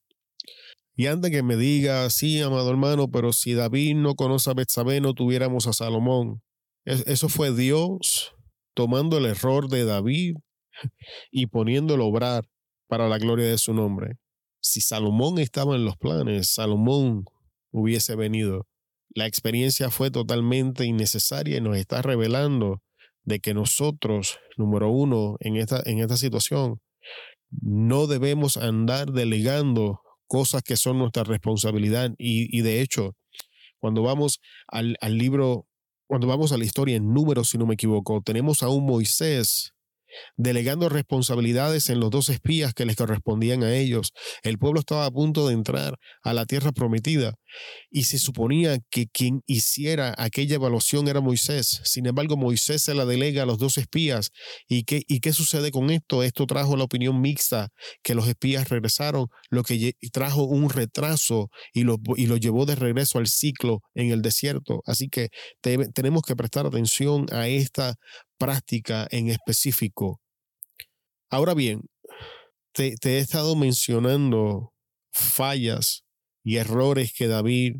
Y 0.94 1.06
antes 1.06 1.30
que 1.30 1.42
me 1.42 1.56
diga, 1.56 2.08
sí, 2.10 2.42
amado 2.42 2.70
hermano, 2.70 3.10
pero 3.10 3.32
si 3.32 3.54
David 3.54 3.96
no 3.96 4.14
conoce 4.14 4.50
a 4.50 4.54
Betsabé, 4.54 5.00
no 5.00 5.14
tuviéramos 5.14 5.66
a 5.66 5.72
Salomón. 5.72 6.42
Eso 6.84 7.28
fue 7.28 7.54
Dios 7.54 8.34
tomando 8.74 9.18
el 9.18 9.26
error 9.26 9.68
de 9.68 9.84
David 9.84 10.34
y 11.30 11.46
poniéndolo 11.46 12.04
a 12.04 12.08
obrar 12.08 12.44
para 12.86 13.08
la 13.08 13.18
gloria 13.18 13.46
de 13.46 13.58
su 13.58 13.72
nombre. 13.72 14.18
Si 14.60 14.80
Salomón 14.80 15.38
estaba 15.38 15.74
en 15.74 15.84
los 15.84 15.96
planes, 15.96 16.52
Salomón 16.52 17.24
hubiese 17.72 18.14
venido. 18.14 18.66
La 19.14 19.26
experiencia 19.26 19.90
fue 19.90 20.10
totalmente 20.10 20.84
innecesaria 20.84 21.56
y 21.56 21.60
nos 21.60 21.76
está 21.76 22.02
revelando 22.02 22.82
de 23.24 23.40
que 23.40 23.54
nosotros, 23.54 24.38
número 24.56 24.90
uno, 24.90 25.36
en 25.40 25.56
esta, 25.56 25.82
en 25.84 25.98
esta 25.98 26.16
situación, 26.16 26.80
no 27.50 28.06
debemos 28.06 28.56
andar 28.56 29.12
delegando 29.12 30.00
cosas 30.26 30.62
que 30.62 30.76
son 30.76 30.98
nuestra 30.98 31.24
responsabilidad. 31.24 32.12
Y, 32.18 32.60
de 32.62 32.80
hecho, 32.80 33.16
cuando 33.78 34.02
vamos 34.02 34.40
al, 34.68 34.96
al 35.00 35.18
libro 35.18 35.66
cuando 36.10 36.26
vamos 36.26 36.50
a 36.50 36.58
la 36.58 36.64
historia 36.64 36.96
en 36.96 37.14
números, 37.14 37.50
si 37.50 37.56
no 37.56 37.66
me 37.66 37.74
equivoco, 37.74 38.20
tenemos 38.20 38.64
a 38.64 38.68
un 38.68 38.84
Moisés 38.84 39.74
delegando 40.36 40.88
responsabilidades 40.88 41.88
en 41.90 42.00
los 42.00 42.10
dos 42.10 42.28
espías 42.28 42.74
que 42.74 42.86
les 42.86 42.96
correspondían 42.96 43.62
a 43.62 43.74
ellos. 43.74 44.12
El 44.42 44.58
pueblo 44.58 44.80
estaba 44.80 45.06
a 45.06 45.10
punto 45.10 45.48
de 45.48 45.54
entrar 45.54 45.96
a 46.22 46.32
la 46.32 46.46
tierra 46.46 46.72
prometida 46.72 47.34
y 47.90 48.04
se 48.04 48.18
suponía 48.18 48.78
que 48.90 49.06
quien 49.08 49.42
hiciera 49.46 50.14
aquella 50.18 50.56
evaluación 50.56 51.08
era 51.08 51.20
Moisés. 51.20 51.80
Sin 51.84 52.06
embargo, 52.06 52.36
Moisés 52.36 52.82
se 52.82 52.94
la 52.94 53.04
delega 53.04 53.42
a 53.42 53.46
los 53.46 53.58
dos 53.58 53.78
espías. 53.78 54.30
¿Y 54.68 54.84
qué, 54.84 55.02
y 55.06 55.20
qué 55.20 55.32
sucede 55.32 55.70
con 55.70 55.90
esto? 55.90 56.22
Esto 56.22 56.46
trajo 56.46 56.76
la 56.76 56.84
opinión 56.84 57.20
mixta, 57.20 57.68
que 58.02 58.14
los 58.14 58.28
espías 58.28 58.68
regresaron, 58.68 59.26
lo 59.50 59.62
que 59.62 59.94
trajo 60.12 60.44
un 60.44 60.70
retraso 60.70 61.50
y 61.72 61.82
lo, 61.82 61.96
y 62.16 62.26
lo 62.26 62.36
llevó 62.36 62.66
de 62.66 62.76
regreso 62.76 63.18
al 63.18 63.26
ciclo 63.26 63.80
en 63.94 64.10
el 64.10 64.22
desierto. 64.22 64.82
Así 64.86 65.08
que 65.08 65.28
tenemos 65.60 66.22
que 66.22 66.36
prestar 66.36 66.66
atención 66.66 67.26
a 67.32 67.48
esta 67.48 67.94
práctica 68.40 69.06
en 69.10 69.28
específico. 69.28 70.20
Ahora 71.28 71.52
bien, 71.52 71.82
te, 72.72 72.96
he 73.04 73.18
estado 73.18 73.54
mencionando 73.54 74.72
fallas 75.12 76.04
y 76.42 76.56
errores 76.56 77.12
que 77.12 77.28
David 77.28 77.76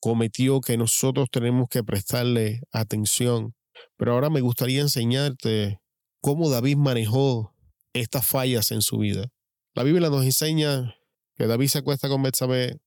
cometió 0.00 0.60
que 0.60 0.76
nosotros 0.76 1.28
tenemos 1.30 1.68
que 1.68 1.82
prestarle 1.82 2.60
atención. 2.70 3.54
Pero 3.96 4.12
ahora 4.12 4.30
me 4.30 4.40
gustaría 4.40 4.80
enseñarte 4.80 5.80
cómo 6.20 6.48
David 6.48 6.76
manejó 6.76 7.52
estas 7.92 8.24
fallas 8.24 8.70
en 8.70 8.82
su 8.82 8.98
vida. 8.98 9.28
La 9.74 9.82
Biblia 9.82 10.10
nos 10.10 10.24
enseña 10.24 10.94
que 11.34 11.48
David 11.48 11.66
se 11.66 11.78
acuesta 11.78 12.08
con 12.08 12.22
Betsabé, 12.22 12.78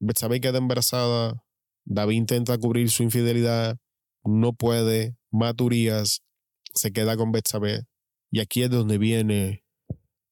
Betsabé 0.00 0.40
queda 0.40 0.56
embarazada, 0.56 1.44
David 1.84 2.16
intenta 2.16 2.56
cubrir 2.56 2.90
su 2.90 3.02
infidelidad, 3.02 3.76
no 4.24 4.54
puede, 4.54 5.16
Maturías 5.34 6.22
se 6.74 6.92
queda 6.92 7.16
con 7.16 7.32
Betsabé. 7.32 7.82
Y 8.30 8.38
aquí 8.38 8.62
es 8.62 8.70
donde 8.70 8.98
viene 8.98 9.64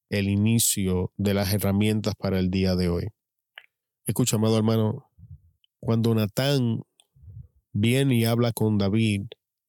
el 0.09 0.29
inicio 0.29 1.11
de 1.17 1.33
las 1.33 1.53
herramientas 1.53 2.15
para 2.17 2.39
el 2.39 2.49
día 2.49 2.75
de 2.75 2.87
hoy. 2.87 3.07
Escucha, 4.05 4.37
amado 4.37 4.57
hermano, 4.57 5.09
cuando 5.79 6.15
Natán 6.15 6.83
viene 7.73 8.15
y 8.15 8.25
habla 8.25 8.53
con 8.53 8.77
David 8.77 9.25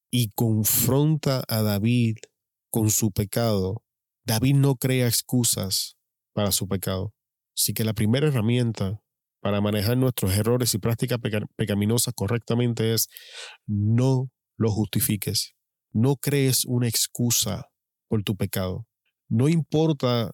y 0.09 0.31
confronta 0.31 1.43
a 1.49 1.63
David 1.63 2.17
con 2.71 2.91
su 2.91 3.11
pecado, 3.11 3.83
David 4.25 4.55
no 4.55 4.77
crea 4.77 5.09
excusas 5.09 5.97
para 6.33 6.53
su 6.53 6.69
pecado. 6.69 7.13
Así 7.57 7.75
que 7.75 7.83
la 7.83 7.93
primera 7.93 8.29
herramienta 8.29 9.01
para 9.41 9.61
manejar 9.61 9.97
nuestros 9.97 10.33
errores 10.37 10.75
y 10.75 10.79
prácticas 10.79 11.19
pecaminosas 11.57 12.15
correctamente 12.15 12.95
es 12.95 13.09
no 13.67 14.31
lo 14.57 14.71
justifiques. 14.71 15.55
No 15.93 16.17
crees 16.17 16.65
una 16.65 16.89
excusa 16.89 17.71
por 18.09 18.23
tu 18.23 18.37
pecado. 18.37 18.87
No 19.29 19.49
importa 19.49 20.33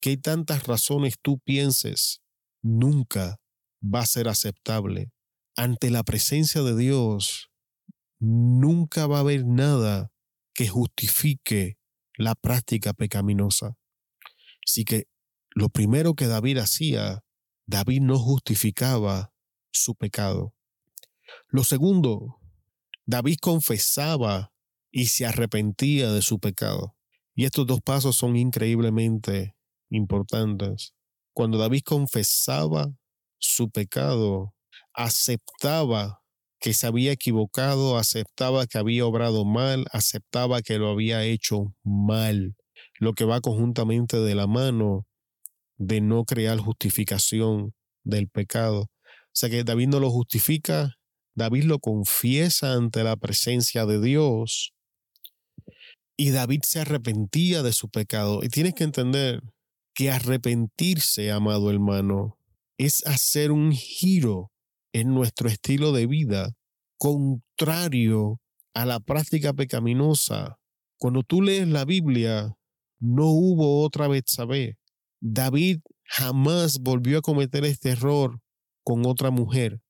qué 0.00 0.16
tantas 0.16 0.66
razones 0.66 1.16
tú 1.20 1.38
pienses, 1.38 2.22
nunca 2.62 3.38
va 3.82 4.00
a 4.00 4.06
ser 4.06 4.28
aceptable. 4.28 5.10
Ante 5.56 5.90
la 5.90 6.02
presencia 6.02 6.62
de 6.62 6.76
Dios, 6.76 7.50
nunca 8.18 9.06
va 9.06 9.18
a 9.18 9.20
haber 9.20 9.46
nada 9.46 10.10
que 10.54 10.68
justifique 10.68 11.78
la 12.16 12.34
práctica 12.34 12.92
pecaminosa. 12.92 13.76
Así 14.66 14.84
que 14.84 15.04
lo 15.54 15.68
primero 15.68 16.14
que 16.14 16.26
David 16.26 16.58
hacía, 16.58 17.24
David 17.66 18.00
no 18.02 18.18
justificaba 18.18 19.32
su 19.70 19.94
pecado. 19.94 20.54
Lo 21.48 21.64
segundo, 21.64 22.38
David 23.06 23.36
confesaba 23.40 24.52
y 24.90 25.06
se 25.06 25.26
arrepentía 25.26 26.10
de 26.10 26.22
su 26.22 26.40
pecado. 26.40 26.96
Y 27.36 27.44
estos 27.44 27.66
dos 27.66 27.80
pasos 27.80 28.16
son 28.16 28.36
increíblemente 28.36 29.56
importantes. 29.90 30.94
Cuando 31.32 31.58
David 31.58 31.82
confesaba 31.84 32.92
su 33.38 33.70
pecado, 33.70 34.54
aceptaba 34.92 36.22
que 36.58 36.72
se 36.72 36.86
había 36.86 37.12
equivocado, 37.12 37.96
aceptaba 37.96 38.66
que 38.66 38.78
había 38.78 39.06
obrado 39.06 39.44
mal, 39.44 39.86
aceptaba 39.92 40.62
que 40.62 40.78
lo 40.78 40.88
había 40.88 41.22
hecho 41.24 41.74
mal, 41.84 42.56
lo 42.98 43.12
que 43.12 43.24
va 43.24 43.40
conjuntamente 43.40 44.18
de 44.18 44.34
la 44.34 44.46
mano 44.46 45.06
de 45.76 46.00
no 46.00 46.24
crear 46.24 46.58
justificación 46.58 47.74
del 48.02 48.28
pecado. 48.28 48.80
O 48.82 49.38
sea 49.38 49.50
que 49.50 49.62
David 49.62 49.88
no 49.88 50.00
lo 50.00 50.10
justifica, 50.10 50.96
David 51.36 51.64
lo 51.64 51.78
confiesa 51.78 52.72
ante 52.72 53.04
la 53.04 53.16
presencia 53.16 53.84
de 53.84 54.00
Dios 54.00 54.72
y 56.16 56.30
David 56.30 56.62
se 56.64 56.80
arrepentía 56.80 57.62
de 57.62 57.72
su 57.72 57.90
pecado. 57.90 58.40
Y 58.42 58.48
tienes 58.48 58.74
que 58.74 58.84
entender 58.84 59.42
que 59.94 60.10
arrepentirse, 60.10 61.30
amado 61.30 61.70
hermano, 61.70 62.38
es 62.78 63.06
hacer 63.06 63.52
un 63.52 63.72
giro 63.72 64.50
en 64.92 65.14
nuestro 65.14 65.48
estilo 65.48 65.92
de 65.92 66.06
vida 66.06 66.54
contrario 66.98 68.40
a 68.74 68.86
la 68.86 69.00
práctica 69.00 69.52
pecaminosa. 69.52 70.58
Cuando 70.98 71.22
tú 71.22 71.42
lees 71.42 71.68
la 71.68 71.84
Biblia, 71.84 72.56
no 72.98 73.26
hubo 73.26 73.82
otra 73.82 74.08
Betsabé. 74.08 74.78
David 75.20 75.80
jamás 76.04 76.78
volvió 76.80 77.18
a 77.18 77.22
cometer 77.22 77.66
este 77.66 77.90
error 77.90 78.40
con 78.82 79.04
otra 79.04 79.30
mujer. 79.30 79.80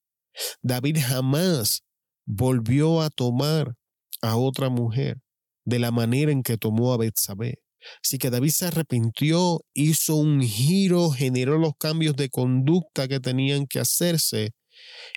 David 0.61 0.97
jamás 1.01 1.83
volvió 2.25 3.01
a 3.01 3.09
tomar 3.09 3.75
a 4.21 4.35
otra 4.35 4.69
mujer 4.69 5.17
de 5.65 5.79
la 5.79 5.91
manera 5.91 6.31
en 6.31 6.43
que 6.43 6.57
tomó 6.57 6.93
a 6.93 6.97
Betsabé. 6.97 7.59
Así 8.03 8.17
que 8.17 8.29
David 8.29 8.49
se 8.49 8.65
arrepintió, 8.65 9.61
hizo 9.73 10.15
un 10.15 10.41
giro, 10.41 11.09
generó 11.11 11.57
los 11.57 11.73
cambios 11.79 12.15
de 12.15 12.29
conducta 12.29 13.07
que 13.07 13.19
tenían 13.19 13.65
que 13.67 13.79
hacerse 13.79 14.51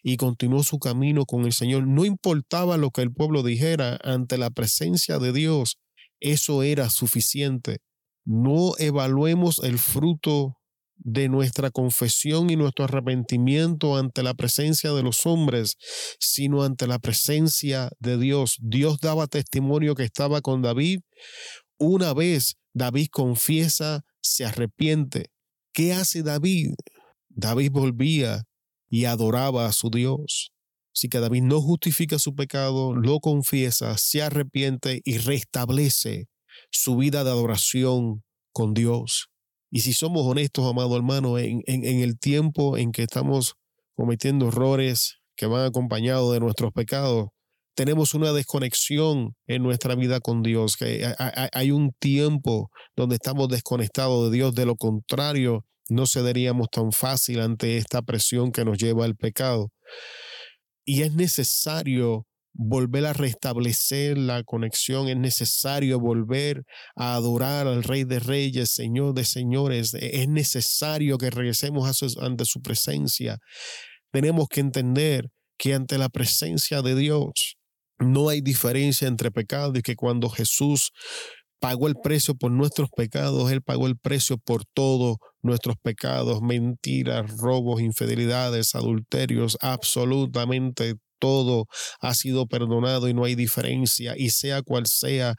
y 0.03 0.17
continuó 0.17 0.63
su 0.63 0.79
camino 0.79 1.25
con 1.25 1.45
el 1.45 1.53
Señor. 1.53 1.87
No 1.87 2.05
importaba 2.05 2.77
lo 2.77 2.91
que 2.91 3.03
el 3.03 3.13
pueblo 3.13 3.43
dijera 3.43 3.99
ante 4.03 4.39
la 4.39 4.51
presencia 4.51 5.19
de 5.19 5.33
Dios, 5.33 5.79
eso 6.21 6.63
era 6.63 6.91
suficiente. 6.91 7.79
No 8.25 8.75
evaluemos 8.79 9.61
el 9.65 9.79
fruto 9.79 10.60
de 11.03 11.29
nuestra 11.29 11.71
confesión 11.71 12.51
y 12.51 12.57
nuestro 12.57 12.85
arrepentimiento 12.85 13.97
ante 13.97 14.23
la 14.23 14.35
presencia 14.35 14.93
de 14.93 15.03
los 15.03 15.27
hombres, 15.27 15.77
sino 16.19 16.63
ante 16.63 16.87
la 16.87 16.99
presencia 16.99 17.91
de 17.99 18.19
Dios. 18.19 18.57
Dios 18.61 19.01
daba 19.01 19.27
testimonio 19.27 19.95
que 19.95 20.05
estaba 20.05 20.41
con 20.41 20.63
David. 20.63 21.01
Una 21.79 22.13
vez 22.13 22.57
David 22.75 23.09
confiesa, 23.11 24.05
se 24.21 24.45
arrepiente. 24.45 25.31
¿Qué 25.73 25.93
hace 25.95 26.23
David? 26.23 26.75
David 27.29 27.71
volvía 27.73 28.45
y 28.91 29.07
adoraba 29.07 29.67
a 29.67 29.73
su 29.73 29.89
Dios. 29.91 30.53
Así 30.95 31.09
que 31.09 31.21
David 31.21 31.43
no 31.43 31.61
justifica 31.63 32.19
su 32.19 32.35
pecado, 32.35 32.95
lo 32.95 33.21
confiesa, 33.21 33.97
se 33.97 34.23
arrepiente 34.23 35.01
y 35.05 35.19
restablece 35.19 36.27
su 36.71 36.97
vida 36.97 37.25
de 37.25 37.31
adoración 37.31 38.25
con 38.53 38.75
Dios. 38.75 39.31
Y 39.71 39.81
si 39.81 39.93
somos 39.93 40.27
honestos, 40.27 40.69
amado 40.69 40.97
hermano, 40.97 41.39
en, 41.39 41.63
el 41.67 42.19
tiempo 42.19 42.77
en 42.77 42.91
que 42.91 43.03
estamos 43.03 43.55
cometiendo 43.95 44.49
errores 44.49 45.19
que 45.37 45.47
van 45.47 45.65
acompañados 45.65 46.33
de 46.33 46.41
nuestros 46.41 46.73
pecados, 46.73 47.29
tenemos 47.75 48.15
una 48.15 48.33
desconexión 48.33 49.35
en 49.47 49.63
nuestra 49.63 49.95
vida 49.95 50.21
con 50.21 50.43
Dios, 50.43 50.77
que 50.77 51.15
hay 51.53 51.71
un 51.71 51.93
tiempo 51.99 52.71
donde 52.97 53.15
estamos 53.15 53.49
desconectados 53.49 54.31
de 54.31 54.37
Dios, 54.37 54.55
de 54.55 54.67
lo 54.67 54.75
contrario, 54.75 55.65
no 55.89 56.07
cederíamos 56.07 56.69
tan 56.71 56.93
fácil 56.93 57.41
ante 57.41 57.77
esta 57.77 58.03
presión 58.03 58.53
que 58.53 58.65
nos 58.65 58.77
lleva 58.77 59.05
al 59.05 59.17
pecado. 59.17 59.71
Y 60.85 61.03
es 61.03 61.15
necesario 61.15 62.27
volver 62.63 63.07
a 63.07 63.15
restablecer 63.15 64.19
la 64.19 64.43
conexión, 64.45 65.09
es 65.09 65.17
necesario 65.17 65.99
volver 65.99 66.65
a 66.95 67.15
adorar 67.15 67.67
al 67.67 67.83
Rey 67.83 68.05
de 68.05 68.21
Reyes, 68.21 68.71
Señor 68.71 69.15
de 69.15 69.25
Señores, 69.25 69.95
es 69.95 70.29
necesario 70.29 71.17
que 71.17 71.31
regresemos 71.31 72.03
ante 72.19 72.45
su 72.45 72.61
presencia. 72.61 73.39
Tenemos 74.13 74.47
que 74.49 74.61
entender 74.61 75.31
que 75.57 75.73
ante 75.73 75.97
la 75.97 76.11
presencia 76.11 76.83
de 76.83 76.95
Dios 76.97 77.57
no 77.99 78.29
hay 78.29 78.43
diferencia 78.43 79.09
entre 79.09 79.31
pecado 79.31 79.73
y 79.79 79.83
que 79.83 79.97
cuando 79.97 80.29
Jesús 80.29 80.91
pagó 81.61 81.89
el 81.89 81.95
precio 81.95 82.35
por 82.35 82.51
nuestros 82.51 82.91
pecados, 82.95 83.51
Él 83.53 83.63
pagó 83.63 83.87
el 83.87 83.97
precio 83.97 84.37
por 84.37 84.65
todos 84.75 85.17
nuestros 85.43 85.77
pecados, 85.83 86.43
mentiras, 86.43 87.39
robos, 87.39 87.81
infidelidades, 87.81 88.75
adulterios, 88.75 89.57
absolutamente 89.63 90.97
todo 91.21 91.67
ha 92.01 92.15
sido 92.15 92.47
perdonado 92.47 93.09
y 93.09 93.15
no 93.15 93.25
hay 93.25 93.37
diferencia. 93.37 94.15
Y 94.17 94.31
sea 94.31 94.63
cual 94.63 94.87
sea 94.87 95.37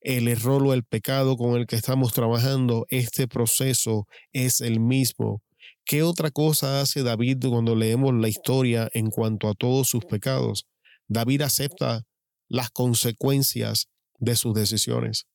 el 0.00 0.28
error 0.28 0.62
o 0.64 0.74
el 0.74 0.84
pecado 0.84 1.36
con 1.36 1.56
el 1.56 1.66
que 1.66 1.76
estamos 1.76 2.12
trabajando, 2.12 2.86
este 2.90 3.26
proceso 3.26 4.06
es 4.32 4.60
el 4.60 4.78
mismo. 4.78 5.42
¿Qué 5.84 6.02
otra 6.02 6.30
cosa 6.30 6.80
hace 6.80 7.02
David 7.02 7.38
cuando 7.48 7.74
leemos 7.74 8.14
la 8.14 8.28
historia 8.28 8.88
en 8.94 9.10
cuanto 9.10 9.48
a 9.48 9.54
todos 9.54 9.88
sus 9.88 10.04
pecados? 10.04 10.66
David 11.08 11.42
acepta 11.42 12.02
las 12.48 12.70
consecuencias 12.70 13.88
de 14.18 14.36
sus 14.36 14.54
decisiones. 14.54 15.26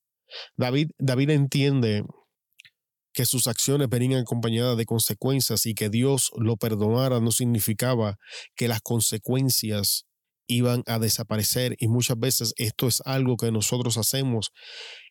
David, 0.55 0.91
David 0.97 1.31
entiende 1.31 2.03
que 3.17 3.25
sus 3.25 3.47
acciones 3.47 3.89
venían 3.89 4.21
acompañadas 4.21 4.77
de 4.77 4.85
consecuencias 4.85 5.65
y 5.65 5.73
que 5.73 5.89
Dios 5.89 6.29
lo 6.37 6.55
perdonara 6.55 7.19
no 7.19 7.31
significaba 7.31 8.19
que 8.55 8.67
las 8.67 8.79
consecuencias 8.81 10.05
iban 10.45 10.83
a 10.85 10.99
desaparecer 10.99 11.75
y 11.79 11.87
muchas 11.87 12.19
veces 12.19 12.53
esto 12.57 12.87
es 12.87 13.01
algo 13.05 13.35
que 13.35 13.51
nosotros 13.51 13.97
hacemos 13.97 14.51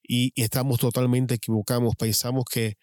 y, 0.07 0.31
estamos 0.41 0.79
totalmente 0.79 1.35
equivocados. 1.35 1.97
Pensamos 1.99 2.45
que 2.45 2.75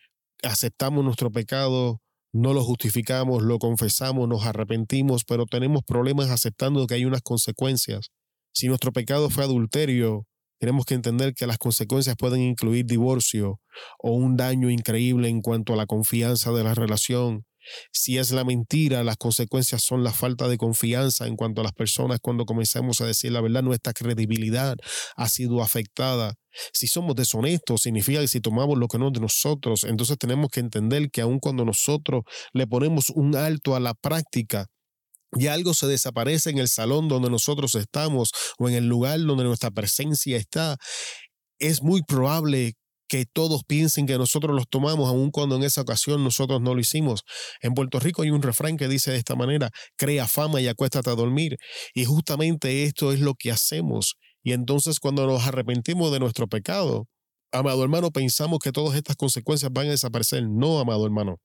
aceptamos 0.43 1.05
nuestro 1.05 1.31
pecado, 1.31 2.01
no 2.33 2.51
lo 2.51 2.62
justificamos, 2.62 3.43
lo 3.43 3.59
confesamos, 3.59 4.27
nos 4.27 4.45
arrepentimos, 4.45 5.23
pero 5.23 5.45
tenemos 5.45 5.83
problemas 5.88 6.31
aceptando 6.31 6.86
que 6.86 6.95
hay 6.95 7.05
unas 7.05 7.21
consecuencias. 7.21 8.09
Si 8.53 8.67
nuestro 8.67 8.91
pecado 8.91 9.29
fue 9.29 9.45
adulterio, 9.45 10.27
tenemos 10.63 10.86
que 10.86 10.93
entender 10.93 11.34
que 11.34 11.45
las 11.45 11.58
consecuencias 11.58 12.15
pueden 12.15 12.39
incluir 12.39 12.86
divorcio 12.86 13.60
o 13.99 14.13
un 14.13 14.38
daño 14.38 14.69
increíble 14.69 15.28
en 15.28 15.41
cuanto 15.41 15.73
a 15.73 15.76
la 15.76 15.86
confianza 15.86 16.54
de 16.54 16.63
la 16.63 16.73
relación. 16.73 17.43
Si 17.91 18.17
es 18.17 18.32
la 18.32 18.45
mentira, 18.45 19.04
las 19.04 19.17
consecuencias 19.17 19.84
son 19.84 20.06
la 20.06 20.13
falta 20.13 20.47
de 20.47 20.58
confianza 20.58 21.28
en 21.28 21.36
cuanto 21.36 21.60
a 21.60 21.65
las 21.65 21.73
personas 21.73 22.21
cuando 22.21 22.45
comenzamos 22.45 23.02
a 23.02 23.06
decir 23.06 23.34
la 23.34 23.41
verdad, 23.41 23.62
nuestra 23.62 23.91
credibilidad 23.91 24.78
ha 25.17 25.28
sido 25.28 25.62
afectada. 25.62 26.36
Si 26.71 26.88
somos 26.88 27.13
deshonestos, 27.17 27.82
significa 27.82 28.21
que 28.21 28.30
si 28.30 28.39
tomamos 28.39 28.78
lo 28.78 28.88
que 28.88 28.99
no 28.99 29.08
es 29.08 29.13
de 29.13 29.19
nosotros, 29.19 29.84
entonces 29.84 30.17
tenemos 30.17 30.47
que 30.49 30.62
entender 30.62 31.12
que 31.12 31.19
aun 31.19 31.39
cuando 31.39 31.65
nosotros 31.65 32.23
le 32.54 32.67
ponemos 32.67 33.10
un 33.10 33.36
alto 33.36 33.76
a 33.76 33.82
la 33.82 33.95
práctica, 33.95 34.67
y 35.36 35.48
algo 35.48 35.74
se 35.74 35.88
desaparece 35.88 36.50
en 36.50 36.58
el 36.58 36.67
salón 36.67 37.08
donde 37.08 37.30
nosotros 37.30 37.76
estamos 37.76 38.32
o 38.58 38.69
en 38.69 38.76
el 38.76 38.88
lugar 38.88 39.19
donde 39.22 39.43
nuestra 39.43 39.72
presencia 39.72 40.38
está, 40.38 40.78
es 41.60 41.82
muy 41.82 42.04
probable 42.04 42.74
que 43.08 43.26
todos 43.26 43.63
piensen 43.63 44.08
que 44.08 44.17
nosotros 44.17 44.56
los 44.56 44.67
tomamos, 44.67 45.08
aun 45.08 45.30
cuando 45.30 45.56
en 45.56 45.63
esa 45.63 45.82
ocasión 45.82 46.24
nosotros 46.24 46.62
no 46.62 46.74
lo 46.74 46.82
hicimos. 46.82 47.22
En 47.62 47.74
Puerto 47.74 48.00
Rico 48.00 48.24
hay 48.24 48.32
un 48.32 48.41
refrán 48.41 48.76
que 48.76 48.88
dice 48.88 49.12
de 49.12 49.17
esta 49.17 49.36
manera, 49.36 49.69
crea 49.98 50.28
fama 50.28 50.62
y 50.62 50.67
acuéstate 50.67 51.12
a 51.12 51.15
dormir. 51.15 51.58
Y 51.93 52.06
justamente 52.06 52.84
esto 52.86 53.13
es 53.13 53.19
lo 53.19 53.36
que 53.36 53.52
hacemos. 53.52 54.15
Y 54.43 54.54
entonces 54.54 55.00
cuando 55.00 55.28
nos 55.28 55.46
arrepentimos 55.46 56.12
de 56.12 56.19
nuestro 56.19 56.48
pecado, 56.48 57.06
amado 57.52 57.84
hermano, 57.84 58.10
pensamos 58.10 58.60
que 58.60 58.72
todas 58.72 58.96
estas 58.98 59.15
consecuencias 59.15 59.72
van 59.72 59.88
a 59.88 59.91
desaparecer. 59.91 60.43
No, 60.50 60.80
amado 60.80 61.06
hermano. 61.06 61.38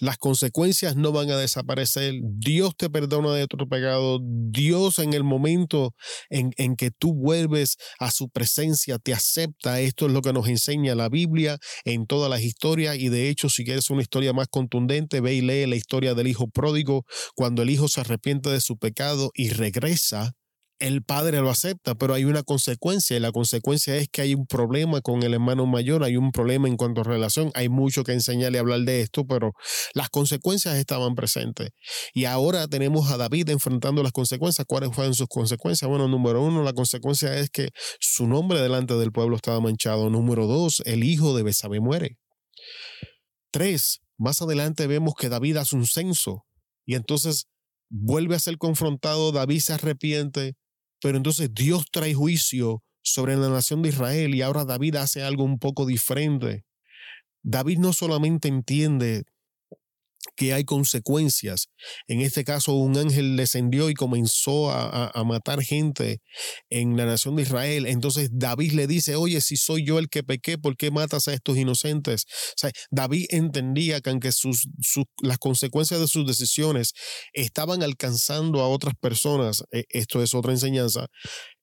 Las 0.00 0.16
consecuencias 0.16 0.96
no 0.96 1.12
van 1.12 1.30
a 1.30 1.36
desaparecer. 1.36 2.14
Dios 2.22 2.76
te 2.76 2.88
perdona 2.88 3.32
de 3.32 3.46
tu 3.46 3.56
pecado. 3.68 4.20
Dios 4.22 4.98
en 4.98 5.12
el 5.12 5.24
momento 5.24 5.94
en, 6.30 6.52
en, 6.56 6.76
que 6.76 6.90
tú 6.90 7.14
vuelves 7.14 7.76
a 7.98 8.10
su 8.10 8.28
presencia 8.28 8.98
te 8.98 9.12
acepta. 9.12 9.80
Esto 9.80 10.06
es 10.06 10.12
lo 10.12 10.22
que 10.22 10.32
nos 10.32 10.46
enseña 10.48 10.94
la 10.94 11.08
Biblia 11.08 11.58
en 11.84 12.06
todas 12.06 12.30
las 12.30 12.42
historias. 12.42 12.96
Y 12.96 13.08
de 13.08 13.28
hecho, 13.28 13.48
si 13.48 13.64
quieres 13.64 13.90
una 13.90 14.02
historia 14.02 14.32
más 14.32 14.48
contundente, 14.48 15.20
ve 15.20 15.34
y 15.34 15.40
lee 15.40 15.66
la 15.66 15.76
historia 15.76 16.14
del 16.14 16.28
hijo 16.28 16.48
pródigo, 16.48 17.04
cuando 17.34 17.62
el 17.62 17.70
hijo 17.70 17.88
se 17.88 18.00
arrepiente 18.00 18.50
de 18.50 18.60
su 18.60 18.78
pecado 18.78 19.30
y 19.34 19.50
regresa 19.50 20.37
el 20.78 21.02
padre 21.02 21.40
lo 21.40 21.50
acepta, 21.50 21.94
pero 21.94 22.14
hay 22.14 22.24
una 22.24 22.42
consecuencia 22.42 23.16
y 23.16 23.20
la 23.20 23.32
consecuencia 23.32 23.96
es 23.96 24.08
que 24.08 24.22
hay 24.22 24.34
un 24.34 24.46
problema 24.46 25.00
con 25.00 25.22
el 25.22 25.34
hermano 25.34 25.66
mayor, 25.66 26.04
hay 26.04 26.16
un 26.16 26.30
problema 26.30 26.68
en 26.68 26.76
cuanto 26.76 27.00
a 27.00 27.04
relación, 27.04 27.50
hay 27.54 27.68
mucho 27.68 28.04
que 28.04 28.12
enseñarle 28.12 28.58
a 28.58 28.60
hablar 28.60 28.80
de 28.80 29.00
esto, 29.00 29.26
pero 29.26 29.52
las 29.94 30.08
consecuencias 30.08 30.76
estaban 30.76 31.14
presentes. 31.14 31.70
Y 32.14 32.26
ahora 32.26 32.68
tenemos 32.68 33.10
a 33.10 33.16
David 33.16 33.50
enfrentando 33.50 34.02
las 34.02 34.12
consecuencias. 34.12 34.66
¿Cuáles 34.66 34.94
fueron 34.94 35.14
sus 35.14 35.28
consecuencias? 35.28 35.88
Bueno, 35.88 36.08
número 36.08 36.42
uno, 36.42 36.62
la 36.62 36.72
consecuencia 36.72 37.36
es 37.38 37.50
que 37.50 37.70
su 38.00 38.26
nombre 38.26 38.60
delante 38.60 38.94
del 38.94 39.12
pueblo 39.12 39.36
estaba 39.36 39.60
manchado. 39.60 40.10
Número 40.10 40.46
dos, 40.46 40.82
el 40.84 41.04
hijo 41.04 41.36
de 41.36 41.42
Besabé 41.42 41.80
muere. 41.80 42.18
Tres, 43.50 44.00
más 44.16 44.42
adelante 44.42 44.86
vemos 44.86 45.14
que 45.14 45.28
David 45.28 45.56
hace 45.56 45.76
un 45.76 45.86
censo 45.86 46.44
y 46.84 46.94
entonces 46.94 47.46
vuelve 47.90 48.34
a 48.34 48.38
ser 48.38 48.58
confrontado, 48.58 49.32
David 49.32 49.60
se 49.60 49.72
arrepiente, 49.72 50.54
pero 51.00 51.16
entonces 51.16 51.52
Dios 51.52 51.86
trae 51.90 52.14
juicio 52.14 52.82
sobre 53.02 53.36
la 53.36 53.48
nación 53.48 53.82
de 53.82 53.90
Israel 53.90 54.34
y 54.34 54.42
ahora 54.42 54.64
David 54.64 54.96
hace 54.96 55.22
algo 55.22 55.44
un 55.44 55.58
poco 55.58 55.86
diferente. 55.86 56.64
David 57.42 57.78
no 57.78 57.92
solamente 57.92 58.48
entiende 58.48 59.24
que 60.38 60.52
hay 60.54 60.64
consecuencias. 60.64 61.66
En 62.06 62.20
este 62.20 62.44
caso, 62.44 62.72
un 62.74 62.96
ángel 62.96 63.36
descendió 63.36 63.90
y 63.90 63.94
comenzó 63.94 64.70
a, 64.70 65.10
matar 65.24 65.60
gente 65.62 66.22
en 66.70 66.96
la 66.96 67.06
nación 67.06 67.34
de 67.34 67.42
Israel. 67.42 67.86
Entonces 67.86 68.30
David 68.32 68.72
le 68.72 68.86
dice, 68.86 69.16
oye, 69.16 69.40
si 69.40 69.56
soy 69.56 69.84
yo 69.84 69.98
el 69.98 70.08
que 70.08 70.22
pequé, 70.22 70.56
¿por 70.56 70.76
qué 70.76 70.92
matas 70.92 71.26
a 71.26 71.34
estos 71.34 71.56
inocentes? 71.58 72.24
O 72.50 72.54
sea, 72.56 72.70
David 72.92 73.26
entendía 73.30 74.00
que 74.00 74.10
aunque 74.10 74.30
sus, 74.30 74.68
las 75.20 75.38
consecuencias 75.38 75.98
de 75.98 76.06
sus 76.06 76.24
decisiones 76.24 76.92
estaban 77.32 77.82
alcanzando 77.82 78.60
a 78.60 78.68
otras 78.68 78.94
personas, 78.94 79.64
eh, 79.72 79.84
esto 79.88 80.22
es 80.22 80.34
otra 80.34 80.52
enseñanza, 80.52 81.08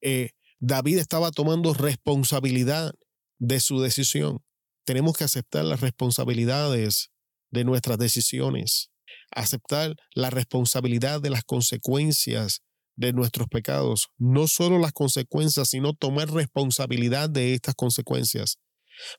eh, 0.02 0.28
David 0.60 0.98
estaba 0.98 1.30
tomando 1.30 1.72
responsabilidad 1.72 2.92
de 3.38 3.58
su 3.58 3.80
decisión. 3.80 4.40
Tenemos 4.84 5.16
que 5.16 5.24
aceptar 5.24 5.64
las 5.64 5.80
responsabilidades 5.80 7.10
de 7.56 7.64
nuestras 7.64 7.98
decisiones, 7.98 8.90
aceptar 9.32 9.96
la 10.14 10.30
responsabilidad 10.30 11.20
de 11.20 11.30
las 11.30 11.42
consecuencias 11.42 12.62
de 12.96 13.12
nuestros 13.12 13.48
pecados, 13.48 14.08
no 14.18 14.46
solo 14.46 14.78
las 14.78 14.92
consecuencias, 14.92 15.70
sino 15.70 15.94
tomar 15.94 16.30
responsabilidad 16.30 17.28
de 17.28 17.54
estas 17.54 17.74
consecuencias, 17.74 18.58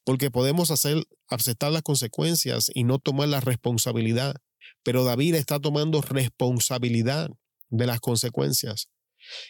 porque 0.03 0.31
podemos 0.31 0.71
hacer 0.71 1.03
aceptar 1.29 1.71
las 1.71 1.83
consecuencias 1.83 2.71
y 2.73 2.83
no 2.83 2.99
tomar 2.99 3.27
la 3.27 3.41
responsabilidad, 3.41 4.35
pero 4.83 5.03
David 5.03 5.35
está 5.35 5.59
tomando 5.59 6.01
responsabilidad 6.01 7.29
de 7.69 7.85
las 7.85 7.99
consecuencias. 7.99 8.87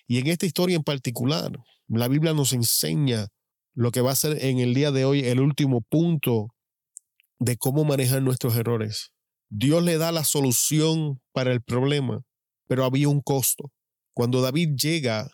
Y 0.07 0.19
en 0.19 0.27
esta 0.27 0.45
historia 0.45 0.75
en 0.75 0.83
particular, 0.83 1.51
la 1.87 2.07
Biblia 2.07 2.33
nos 2.33 2.53
enseña 2.53 3.27
lo 3.73 3.91
que 3.91 4.01
va 4.01 4.11
a 4.11 4.15
ser 4.15 4.43
en 4.43 4.59
el 4.59 4.73
día 4.73 4.91
de 4.91 5.05
hoy 5.05 5.25
el 5.25 5.39
último 5.39 5.81
punto 5.81 6.47
de 7.39 7.57
cómo 7.57 7.83
manejar 7.83 8.21
nuestros 8.21 8.55
errores. 8.55 9.11
Dios 9.49 9.83
le 9.83 9.97
da 9.97 10.11
la 10.11 10.23
solución 10.23 11.21
para 11.31 11.51
el 11.51 11.61
problema, 11.61 12.21
pero 12.67 12.83
había 12.83 13.09
un 13.09 13.21
costo. 13.21 13.71
Cuando 14.13 14.41
David 14.41 14.75
llega 14.75 15.29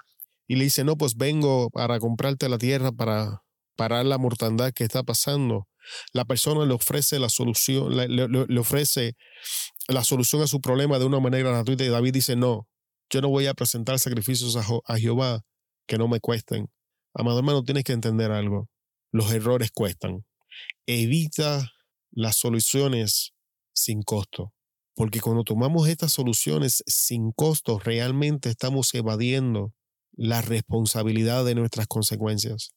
y 0.47 0.55
le 0.55 0.65
dice, 0.65 0.83
no, 0.83 0.97
pues 0.97 1.15
vengo 1.15 1.69
para 1.71 1.99
comprarte 1.99 2.49
la 2.49 2.57
tierra 2.57 2.91
para 2.91 3.43
parar 3.75 4.05
la 4.05 4.17
mortandad 4.17 4.71
que 4.73 4.83
está 4.83 5.03
pasando, 5.03 5.67
la 6.13 6.25
persona 6.25 6.65
le 6.65 6.73
ofrece 6.73 7.19
la 7.19 7.29
solución, 7.29 7.95
le, 7.95 8.59
ofrece 8.59 9.15
la 9.87 10.03
solución 10.03 10.41
a 10.41 10.47
su 10.47 10.61
problema 10.61 10.99
de 10.99 11.05
una 11.05 11.19
manera 11.19 11.49
gratuita 11.49 11.83
y 11.83 11.89
David 11.89 12.13
dice, 12.13 12.35
no, 12.35 12.67
yo 13.09 13.21
no 13.21 13.29
voy 13.29 13.47
a 13.47 13.53
presentar 13.53 13.99
sacrificios 13.99 14.55
a, 14.55 14.63
a 14.85 14.97
Jehová 14.97 15.41
que 15.87 15.97
no 15.97 16.07
me 16.07 16.19
cuesten. 16.19 16.69
Amado 17.13 17.39
hermano, 17.39 17.63
tienes 17.63 17.83
que 17.83 17.93
entender 17.93 18.31
algo. 18.31 18.69
Los 19.11 19.31
errores 19.31 19.71
cuestan. 19.71 20.25
Evita 20.85 21.69
las 22.13 22.37
soluciones 22.37 23.33
sin 23.73 24.01
costo. 24.03 24.53
Porque 24.95 25.19
cuando 25.19 25.43
tomamos 25.43 25.87
estas 25.87 26.13
soluciones 26.13 26.83
sin 26.85 27.31
costo, 27.31 27.79
realmente 27.79 28.49
estamos 28.49 28.93
evadiendo 28.93 29.73
la 30.11 30.41
responsabilidad 30.41 31.43
de 31.45 31.55
nuestras 31.55 31.87
consecuencias. 31.87 32.71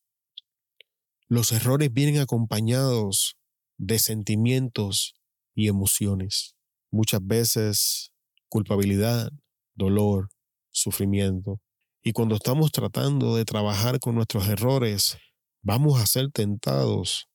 Los 1.29 1.53
errores 1.53 1.93
vienen 1.93 2.19
acompañados 2.19 3.37
de 3.77 3.99
sentimientos 3.99 5.15
y 5.55 5.69
emociones. 5.69 6.55
Muchas 6.91 7.21
veces 7.23 8.13
culpabilidad, 8.49 9.31
dolor, 9.75 10.31
sufrimiento. 10.71 11.61
Y 12.03 12.13
cuando 12.13 12.37
estamos 12.37 12.71
tratando 12.73 13.37
de 13.37 13.45
trabajar 13.45 13.99
con 13.99 14.15
nuestros 14.15 14.49
errores, 14.49 15.19
vamos 15.63 16.01
a 16.01 16.07
ser 16.07 16.31
tentados 16.31 17.29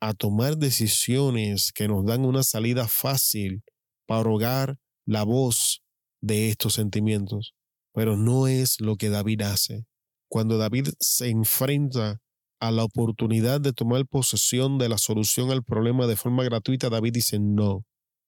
a 0.00 0.14
tomar 0.14 0.56
decisiones 0.56 1.72
que 1.72 1.88
nos 1.88 2.04
dan 2.04 2.24
una 2.24 2.42
salida 2.42 2.86
fácil 2.86 3.62
para 4.06 4.28
ahogar 4.28 4.78
la 5.06 5.24
voz 5.24 5.82
de 6.20 6.48
estos 6.48 6.74
sentimientos. 6.74 7.54
Pero 7.92 8.16
no 8.16 8.46
es 8.46 8.80
lo 8.80 8.96
que 8.96 9.10
David 9.10 9.42
hace. 9.42 9.84
Cuando 10.28 10.58
David 10.58 10.88
se 11.00 11.28
enfrenta 11.28 12.20
a 12.60 12.70
la 12.70 12.84
oportunidad 12.84 13.60
de 13.60 13.72
tomar 13.72 14.06
posesión 14.06 14.78
de 14.78 14.88
la 14.88 14.98
solución 14.98 15.50
al 15.50 15.64
problema 15.64 16.06
de 16.06 16.16
forma 16.16 16.44
gratuita, 16.44 16.90
David 16.90 17.14
dice, 17.14 17.38
no, 17.40 17.84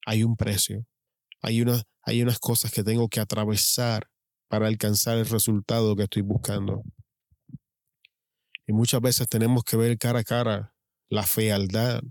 hay 0.06 0.24
un 0.24 0.36
precio. 0.36 0.84
Hay, 1.42 1.62
una, 1.62 1.82
hay 2.02 2.22
unas 2.22 2.38
cosas 2.38 2.72
que 2.72 2.84
tengo 2.84 3.08
que 3.08 3.20
atravesar 3.20 4.08
para 4.48 4.66
alcanzar 4.66 5.18
el 5.18 5.26
resultado 5.26 5.94
que 5.94 6.04
estoy 6.04 6.22
buscando. 6.22 6.82
Y 8.66 8.72
muchas 8.72 9.00
veces 9.00 9.28
tenemos 9.28 9.62
que 9.64 9.76
ver 9.76 9.96
cara 9.98 10.20
a 10.20 10.24
cara 10.24 10.69
la 11.10 11.24
fealdad 11.24 12.02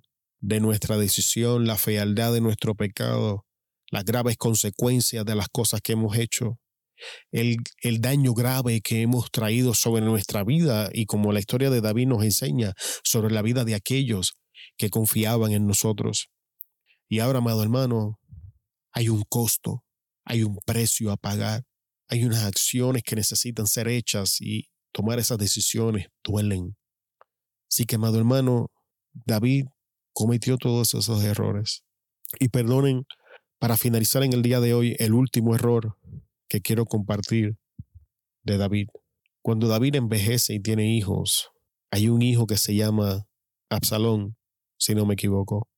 de 0.41 0.59
nuestra 0.59 0.97
decisión, 0.97 1.65
la 1.65 1.77
fealdad 1.77 2.33
de 2.33 2.41
nuestro 2.41 2.75
pecado, 2.75 3.45
las 3.89 4.05
graves 4.05 4.37
consecuencias 4.37 5.25
de 5.25 5.35
las 5.35 5.49
cosas 5.49 5.81
que 5.81 5.93
hemos 5.93 6.17
hecho, 6.17 6.59
el, 7.31 7.57
el, 7.81 8.01
daño 8.01 8.33
grave 8.33 8.81
que 8.81 9.01
hemos 9.01 9.31
traído 9.31 9.73
sobre 9.73 10.01
nuestra 10.01 10.43
vida 10.43 10.89
y 10.93 11.05
como 11.05 11.31
la 11.31 11.39
historia 11.39 11.69
de 11.69 11.81
David 11.81 12.07
nos 12.07 12.23
enseña, 12.23 12.73
sobre 13.03 13.33
la 13.33 13.41
vida 13.41 13.63
de 13.63 13.73
aquellos 13.73 14.33
que 14.77 14.89
confiaban 14.89 15.53
en 15.53 15.65
nosotros. 15.65 16.27
Y 17.07 17.19
ahora, 17.19 17.39
amado 17.39 17.63
hermano, 17.63 18.19
hay 18.91 19.07
un 19.07 19.23
costo, 19.23 19.83
hay 20.25 20.43
un 20.43 20.57
precio 20.65 21.11
a 21.11 21.17
pagar, 21.17 21.63
hay 22.09 22.25
unas 22.25 22.43
acciones 22.43 23.03
que 23.03 23.15
necesitan 23.15 23.65
ser 23.65 23.87
hechas 23.87 24.41
y 24.41 24.67
tomar 24.91 25.19
esas 25.19 25.37
decisiones 25.37 26.07
duelen. 26.23 26.75
Así 27.71 27.85
que, 27.85 27.95
amado 27.95 28.17
hermano, 28.17 28.71
David 29.13 29.65
cometió 30.13 30.57
todos 30.57 30.93
esos 30.93 31.23
errores. 31.23 31.83
Y 32.39 32.49
perdonen, 32.49 33.05
para 33.57 33.77
finalizar 33.77 34.23
en 34.23 34.33
el 34.33 34.41
día 34.41 34.59
de 34.59 34.73
hoy, 34.73 34.95
el 34.99 35.13
último 35.13 35.55
error 35.55 35.97
que 36.47 36.61
quiero 36.61 36.85
compartir 36.85 37.57
de 38.43 38.57
David. 38.57 38.87
Cuando 39.41 39.67
David 39.67 39.95
envejece 39.95 40.53
y 40.53 40.59
tiene 40.59 40.93
hijos, 40.95 41.49
hay 41.91 42.09
un 42.09 42.21
hijo 42.21 42.47
que 42.47 42.57
se 42.57 42.75
llama 42.75 43.27
Absalón, 43.69 44.37
si 44.77 44.95
no 44.95 45.05
me 45.05 45.13
equivoco. 45.13 45.69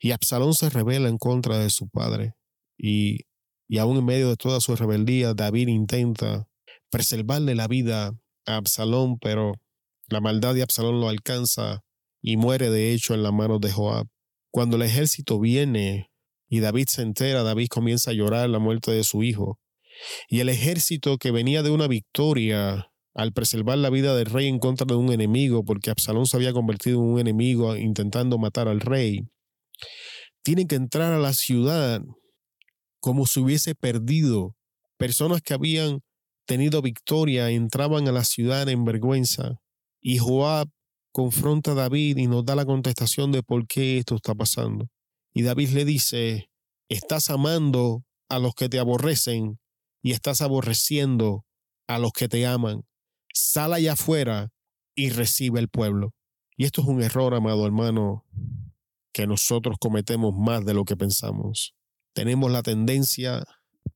Y 0.00 0.10
Absalón 0.12 0.54
se 0.54 0.70
revela 0.70 1.08
en 1.08 1.18
contra 1.18 1.58
de 1.58 1.70
su 1.70 1.88
padre. 1.88 2.34
Y, 2.76 3.20
y 3.68 3.78
aún 3.78 3.98
en 3.98 4.04
medio 4.04 4.28
de 4.28 4.36
toda 4.36 4.60
su 4.60 4.74
rebeldía, 4.76 5.34
David 5.34 5.68
intenta 5.68 6.48
preservarle 6.90 7.54
la 7.54 7.68
vida 7.68 8.12
a 8.46 8.56
Absalón, 8.56 9.18
pero 9.18 9.52
la 10.08 10.20
maldad 10.20 10.54
de 10.54 10.62
Absalón 10.62 11.00
lo 11.00 11.08
alcanza 11.08 11.84
y 12.26 12.38
muere 12.38 12.70
de 12.70 12.94
hecho 12.94 13.12
en 13.12 13.22
las 13.22 13.34
manos 13.34 13.60
de 13.60 13.70
Joab. 13.70 14.06
Cuando 14.50 14.76
el 14.76 14.82
ejército 14.82 15.38
viene 15.38 16.10
y 16.48 16.60
David 16.60 16.86
se 16.88 17.02
entera, 17.02 17.42
David 17.42 17.68
comienza 17.68 18.12
a 18.12 18.14
llorar 18.14 18.48
la 18.48 18.58
muerte 18.58 18.92
de 18.92 19.04
su 19.04 19.22
hijo. 19.22 19.60
Y 20.30 20.40
el 20.40 20.48
ejército 20.48 21.18
que 21.18 21.30
venía 21.30 21.62
de 21.62 21.68
una 21.68 21.86
victoria 21.86 22.90
al 23.14 23.34
preservar 23.34 23.76
la 23.76 23.90
vida 23.90 24.16
del 24.16 24.24
rey 24.24 24.48
en 24.48 24.58
contra 24.58 24.86
de 24.86 24.94
un 24.94 25.12
enemigo, 25.12 25.64
porque 25.64 25.90
Absalón 25.90 26.24
se 26.24 26.38
había 26.38 26.54
convertido 26.54 26.98
en 26.98 27.04
un 27.04 27.20
enemigo 27.20 27.76
intentando 27.76 28.38
matar 28.38 28.68
al 28.68 28.80
rey, 28.80 29.28
tienen 30.42 30.66
que 30.66 30.76
entrar 30.76 31.12
a 31.12 31.18
la 31.18 31.34
ciudad 31.34 32.00
como 33.00 33.26
si 33.26 33.40
hubiese 33.40 33.74
perdido. 33.74 34.56
Personas 34.96 35.42
que 35.42 35.52
habían 35.52 36.00
tenido 36.46 36.80
victoria 36.80 37.50
entraban 37.50 38.08
a 38.08 38.12
la 38.12 38.24
ciudad 38.24 38.66
en 38.70 38.86
vergüenza. 38.86 39.60
Y 40.00 40.16
Joab 40.16 40.70
confronta 41.14 41.70
a 41.70 41.74
David 41.74 42.16
y 42.16 42.26
nos 42.26 42.44
da 42.44 42.56
la 42.56 42.66
contestación 42.66 43.30
de 43.30 43.44
por 43.44 43.68
qué 43.68 43.98
esto 43.98 44.16
está 44.16 44.34
pasando. 44.34 44.88
Y 45.32 45.42
David 45.42 45.68
le 45.68 45.84
dice, 45.84 46.50
estás 46.88 47.30
amando 47.30 48.04
a 48.28 48.40
los 48.40 48.56
que 48.56 48.68
te 48.68 48.80
aborrecen 48.80 49.60
y 50.02 50.10
estás 50.10 50.40
aborreciendo 50.40 51.46
a 51.86 52.00
los 52.00 52.10
que 52.10 52.28
te 52.28 52.44
aman. 52.46 52.82
Sal 53.32 53.74
allá 53.74 53.92
afuera 53.92 54.50
y 54.96 55.10
recibe 55.10 55.60
el 55.60 55.68
pueblo. 55.68 56.14
Y 56.56 56.64
esto 56.64 56.82
es 56.82 56.88
un 56.88 57.00
error, 57.00 57.32
amado 57.32 57.64
hermano, 57.64 58.24
que 59.12 59.28
nosotros 59.28 59.76
cometemos 59.78 60.34
más 60.36 60.64
de 60.64 60.74
lo 60.74 60.84
que 60.84 60.96
pensamos. 60.96 61.76
Tenemos 62.12 62.50
la 62.50 62.64
tendencia 62.64 63.44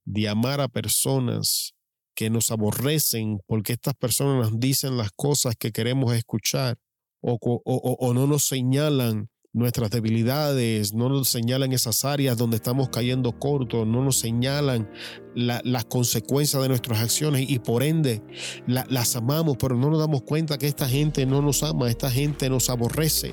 de 0.04 0.28
amar 0.28 0.60
a 0.60 0.68
personas 0.68 1.74
que 2.14 2.30
nos 2.30 2.52
aborrecen 2.52 3.40
porque 3.48 3.72
estas 3.72 3.94
personas 3.94 4.52
nos 4.52 4.60
dicen 4.60 4.96
las 4.96 5.10
cosas 5.10 5.56
que 5.58 5.72
queremos 5.72 6.14
escuchar 6.14 6.78
o, 7.20 7.38
o, 7.42 8.14
no 8.14 8.26
nos 8.26 8.44
señalan 8.44 9.28
nuestras 9.52 9.90
debilidades, 9.90 10.92
no 10.92 11.08
nos 11.08 11.28
señalan 11.28 11.72
esas 11.72 12.04
áreas 12.04 12.36
donde 12.36 12.56
estamos 12.56 12.90
cayendo 12.90 13.32
cortos, 13.38 13.86
no 13.86 14.04
nos 14.04 14.18
señalan 14.18 14.88
las 15.34 15.84
consecuencias 15.86 16.62
de 16.62 16.68
nuestras 16.68 17.00
acciones 17.00 17.48
y 17.48 17.58
por 17.58 17.82
ende 17.82 18.22
las 18.66 19.16
amamos, 19.16 19.56
pero 19.58 19.76
no 19.76 19.90
nos 19.90 19.98
damos 19.98 20.22
cuenta 20.22 20.58
que 20.58 20.66
esta 20.66 20.88
gente 20.88 21.26
no 21.26 21.42
nos 21.42 21.62
ama, 21.62 21.88
esta 21.88 22.10
gente 22.10 22.48
nos 22.50 22.70
aborrece 22.70 23.32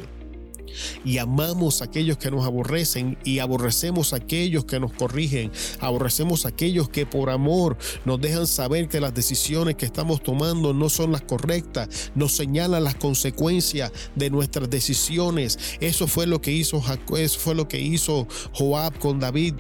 y 1.04 1.18
amamos 1.18 1.82
a 1.82 1.86
aquellos 1.86 2.18
que 2.18 2.32
nos 2.32 2.46
aborrecen 2.46 3.18
y 3.24 3.40
aborrecemos 3.40 4.14
a 4.14 4.18
aquellos 4.18 4.66
que 4.66 4.80
nos 4.80 4.94
corrigen, 4.94 5.52
aborrecemos 5.80 6.46
a 6.46 6.50
aquellos 6.50 6.90
que 6.90 7.06
por 7.06 7.30
amor 7.30 7.78
nos 8.06 8.20
dejan 8.22 8.48
saber 8.48 8.88
que 8.88 9.00
las 9.00 9.14
decisiones 9.14 9.76
que 9.76 9.86
estamos 9.86 10.22
tomando 10.22 10.74
no 10.74 10.90
son 10.90 11.12
las 11.12 11.22
correctas, 11.22 12.12
nos 12.16 12.36
señalan 12.36 12.84
las 12.84 12.96
consecuencias 12.96 13.92
de 14.16 14.30
nuestras 14.30 14.70
decisiones. 14.70 15.58
Eso 15.80 16.08
fue 16.08 16.28
lo 16.28 16.42
que 16.42 16.52
hizo 16.52 16.82
Jacob, 16.82 17.18
eso 17.18 17.40
fue 17.40 17.56
lo 17.56 17.68
que 17.68 17.80
hizo 17.80 18.28
Joab 18.54 18.98
con 19.00 19.20
David. 19.20 19.56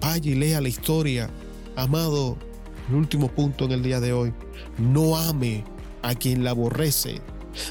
Vaya 0.00 0.30
y 0.30 0.34
lea 0.34 0.60
la 0.60 0.68
historia. 0.68 1.30
Amado, 1.76 2.36
el 2.88 2.94
último 2.96 3.28
punto 3.28 3.64
en 3.64 3.72
el 3.72 3.82
día 3.82 4.00
de 4.00 4.12
hoy, 4.12 4.32
no 4.78 5.16
ame 5.16 5.64
a 6.02 6.14
quien 6.14 6.44
la 6.44 6.50
aborrece, 6.50 7.20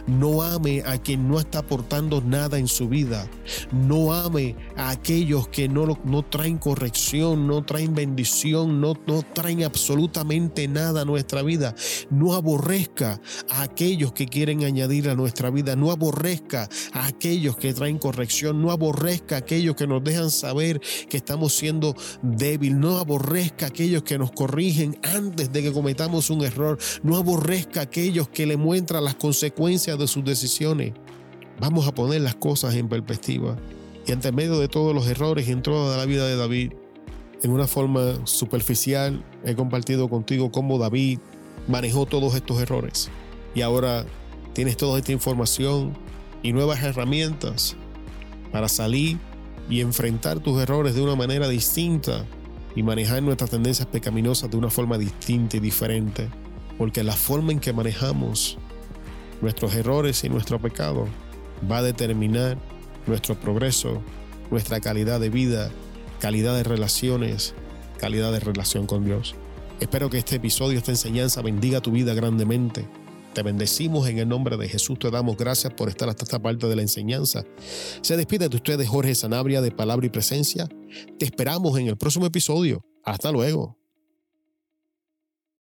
no 0.08 0.42
ame 0.42 0.84
a 0.86 0.98
quien 0.98 1.28
no 1.28 1.40
está 1.40 1.60
aportando 1.60 2.22
nada 2.22 2.58
en 2.58 2.68
su 2.68 2.88
vida. 2.88 3.30
No 3.72 4.14
ame 4.14 4.56
a 4.76 4.90
aquellos 4.90 5.48
que 5.48 5.68
no, 5.68 6.00
no 6.04 6.24
traen 6.24 6.58
corrección, 6.58 7.48
no 7.48 7.64
traen 7.64 7.96
bendición, 7.96 8.82
no, 8.82 8.94
no 9.08 9.24
traen 9.34 9.64
absolutamente 9.64 10.68
nada 10.68 11.02
a 11.02 11.06
nuestra 11.06 11.42
vida. 11.42 11.76
No 12.10 12.34
aborrezca 12.34 13.20
a 13.50 13.64
aquellos 13.64 14.14
que 14.14 14.28
quieren 14.28 14.64
añadir 14.64 15.10
a 15.10 15.16
nuestra 15.16 15.50
vida. 15.50 15.76
No 15.76 15.92
aborrezca 15.92 16.70
a 16.94 17.08
aquellos 17.08 17.58
que 17.58 17.74
traen 17.74 17.98
corrección. 17.98 18.62
No 18.62 18.72
aborrezca 18.72 19.36
a 19.36 19.40
aquellos 19.40 19.76
que 19.76 19.88
nos 19.88 20.04
dejan 20.04 20.32
saber 20.32 20.82
que 21.10 21.18
estamos 21.18 21.54
siendo 21.54 21.96
débil. 22.22 22.80
No 22.80 22.98
aborrezca 22.98 23.66
a 23.66 23.70
aquellos 23.70 24.04
que 24.04 24.18
nos 24.18 24.32
corrigen 24.32 24.98
antes 25.04 25.52
de 25.52 25.62
que 25.62 25.72
cometamos 25.72 26.30
un 26.30 26.44
error. 26.44 26.78
No 27.04 27.18
aborrezca 27.18 27.82
a 27.82 27.84
aquellos 27.84 28.30
que 28.30 28.46
le 28.46 28.58
muestran 28.58 29.04
las 29.04 29.16
consecuencias 29.78 30.00
de 30.00 30.08
sus 30.08 30.26
decisiones. 30.26 30.94
Vamos 31.60 31.88
a 31.88 31.94
poner 31.94 32.22
las 32.22 32.34
cosas 32.34 32.74
en 32.76 32.90
perspectiva. 32.90 33.58
Y 34.08 34.12
ante 34.12 34.32
medio 34.32 34.58
de 34.60 34.68
todos 34.68 34.96
los 34.96 35.08
errores 35.08 35.48
en 35.50 35.62
toda 35.62 35.98
la 35.98 36.06
vida 36.06 36.26
de 36.26 36.36
David, 36.36 36.74
en 37.44 37.52
una 37.52 37.68
forma 37.68 38.26
superficial, 38.26 39.24
he 39.44 39.54
compartido 39.54 40.10
contigo 40.10 40.52
cómo 40.52 40.80
David 40.80 41.20
manejó 41.68 42.08
todos 42.08 42.34
estos 42.34 42.60
errores. 42.60 43.12
Y 43.54 43.62
ahora 43.62 44.06
tienes 44.54 44.78
toda 44.78 44.98
esta 44.98 45.12
información 45.12 45.94
y 46.42 46.54
nuevas 46.54 46.82
herramientas 46.82 47.76
para 48.52 48.70
salir 48.70 49.20
y 49.70 49.82
enfrentar 49.82 50.40
tus 50.40 50.60
errores 50.60 50.96
de 50.96 51.04
una 51.04 51.16
manera 51.16 51.48
distinta 51.48 52.26
y 52.76 52.82
manejar 52.82 53.22
nuestras 53.22 53.52
tendencias 53.52 53.88
pecaminosas 53.88 54.50
de 54.50 54.58
una 54.58 54.72
forma 54.72 54.98
distinta 54.98 55.58
y 55.58 55.60
diferente. 55.60 56.30
Porque 56.80 57.04
la 57.04 57.14
forma 57.14 57.52
en 57.52 57.60
que 57.60 57.74
manejamos 57.74 58.58
nuestros 59.42 59.76
errores 59.76 60.24
y 60.24 60.30
nuestro 60.30 60.60
pecado 60.60 61.08
va 61.70 61.80
a 61.80 61.84
determinar 61.84 62.58
nuestro 63.06 63.40
progreso, 63.40 64.02
nuestra 64.52 64.80
calidad 64.80 65.20
de 65.20 65.30
vida, 65.30 65.72
calidad 66.20 66.56
de 66.56 66.64
relaciones, 66.64 67.54
calidad 68.00 68.32
de 68.32 68.40
relación 68.40 68.86
con 68.86 69.06
Dios. 69.06 69.36
Espero 69.80 70.10
que 70.10 70.18
este 70.18 70.38
episodio, 70.38 70.78
esta 70.78 70.92
enseñanza 70.92 71.42
bendiga 71.42 71.82
tu 71.82 71.92
vida 71.92 72.14
grandemente. 72.14 72.88
Te 73.34 73.44
bendecimos 73.44 74.08
en 74.08 74.18
el 74.18 74.28
nombre 74.28 74.58
de 74.58 74.68
Jesús. 74.68 74.98
Te 74.98 75.12
damos 75.12 75.38
gracias 75.38 75.72
por 75.74 75.90
estar 75.90 76.10
hasta 76.10 76.24
esta 76.24 76.40
parte 76.40 76.68
de 76.68 76.76
la 76.76 76.82
enseñanza. 76.82 77.44
Se 78.02 78.18
despide 78.18 78.50
de 78.50 78.56
ustedes 78.56 78.90
Jorge 78.90 79.14
Sanabria 79.14 79.62
de 79.62 79.70
Palabra 79.70 80.08
y 80.08 80.10
Presencia. 80.10 80.68
Te 81.20 81.26
esperamos 81.26 81.78
en 81.78 81.88
el 81.88 81.98
próximo 81.98 82.26
episodio. 82.26 82.84
Hasta 83.04 83.32
luego. 83.32 83.78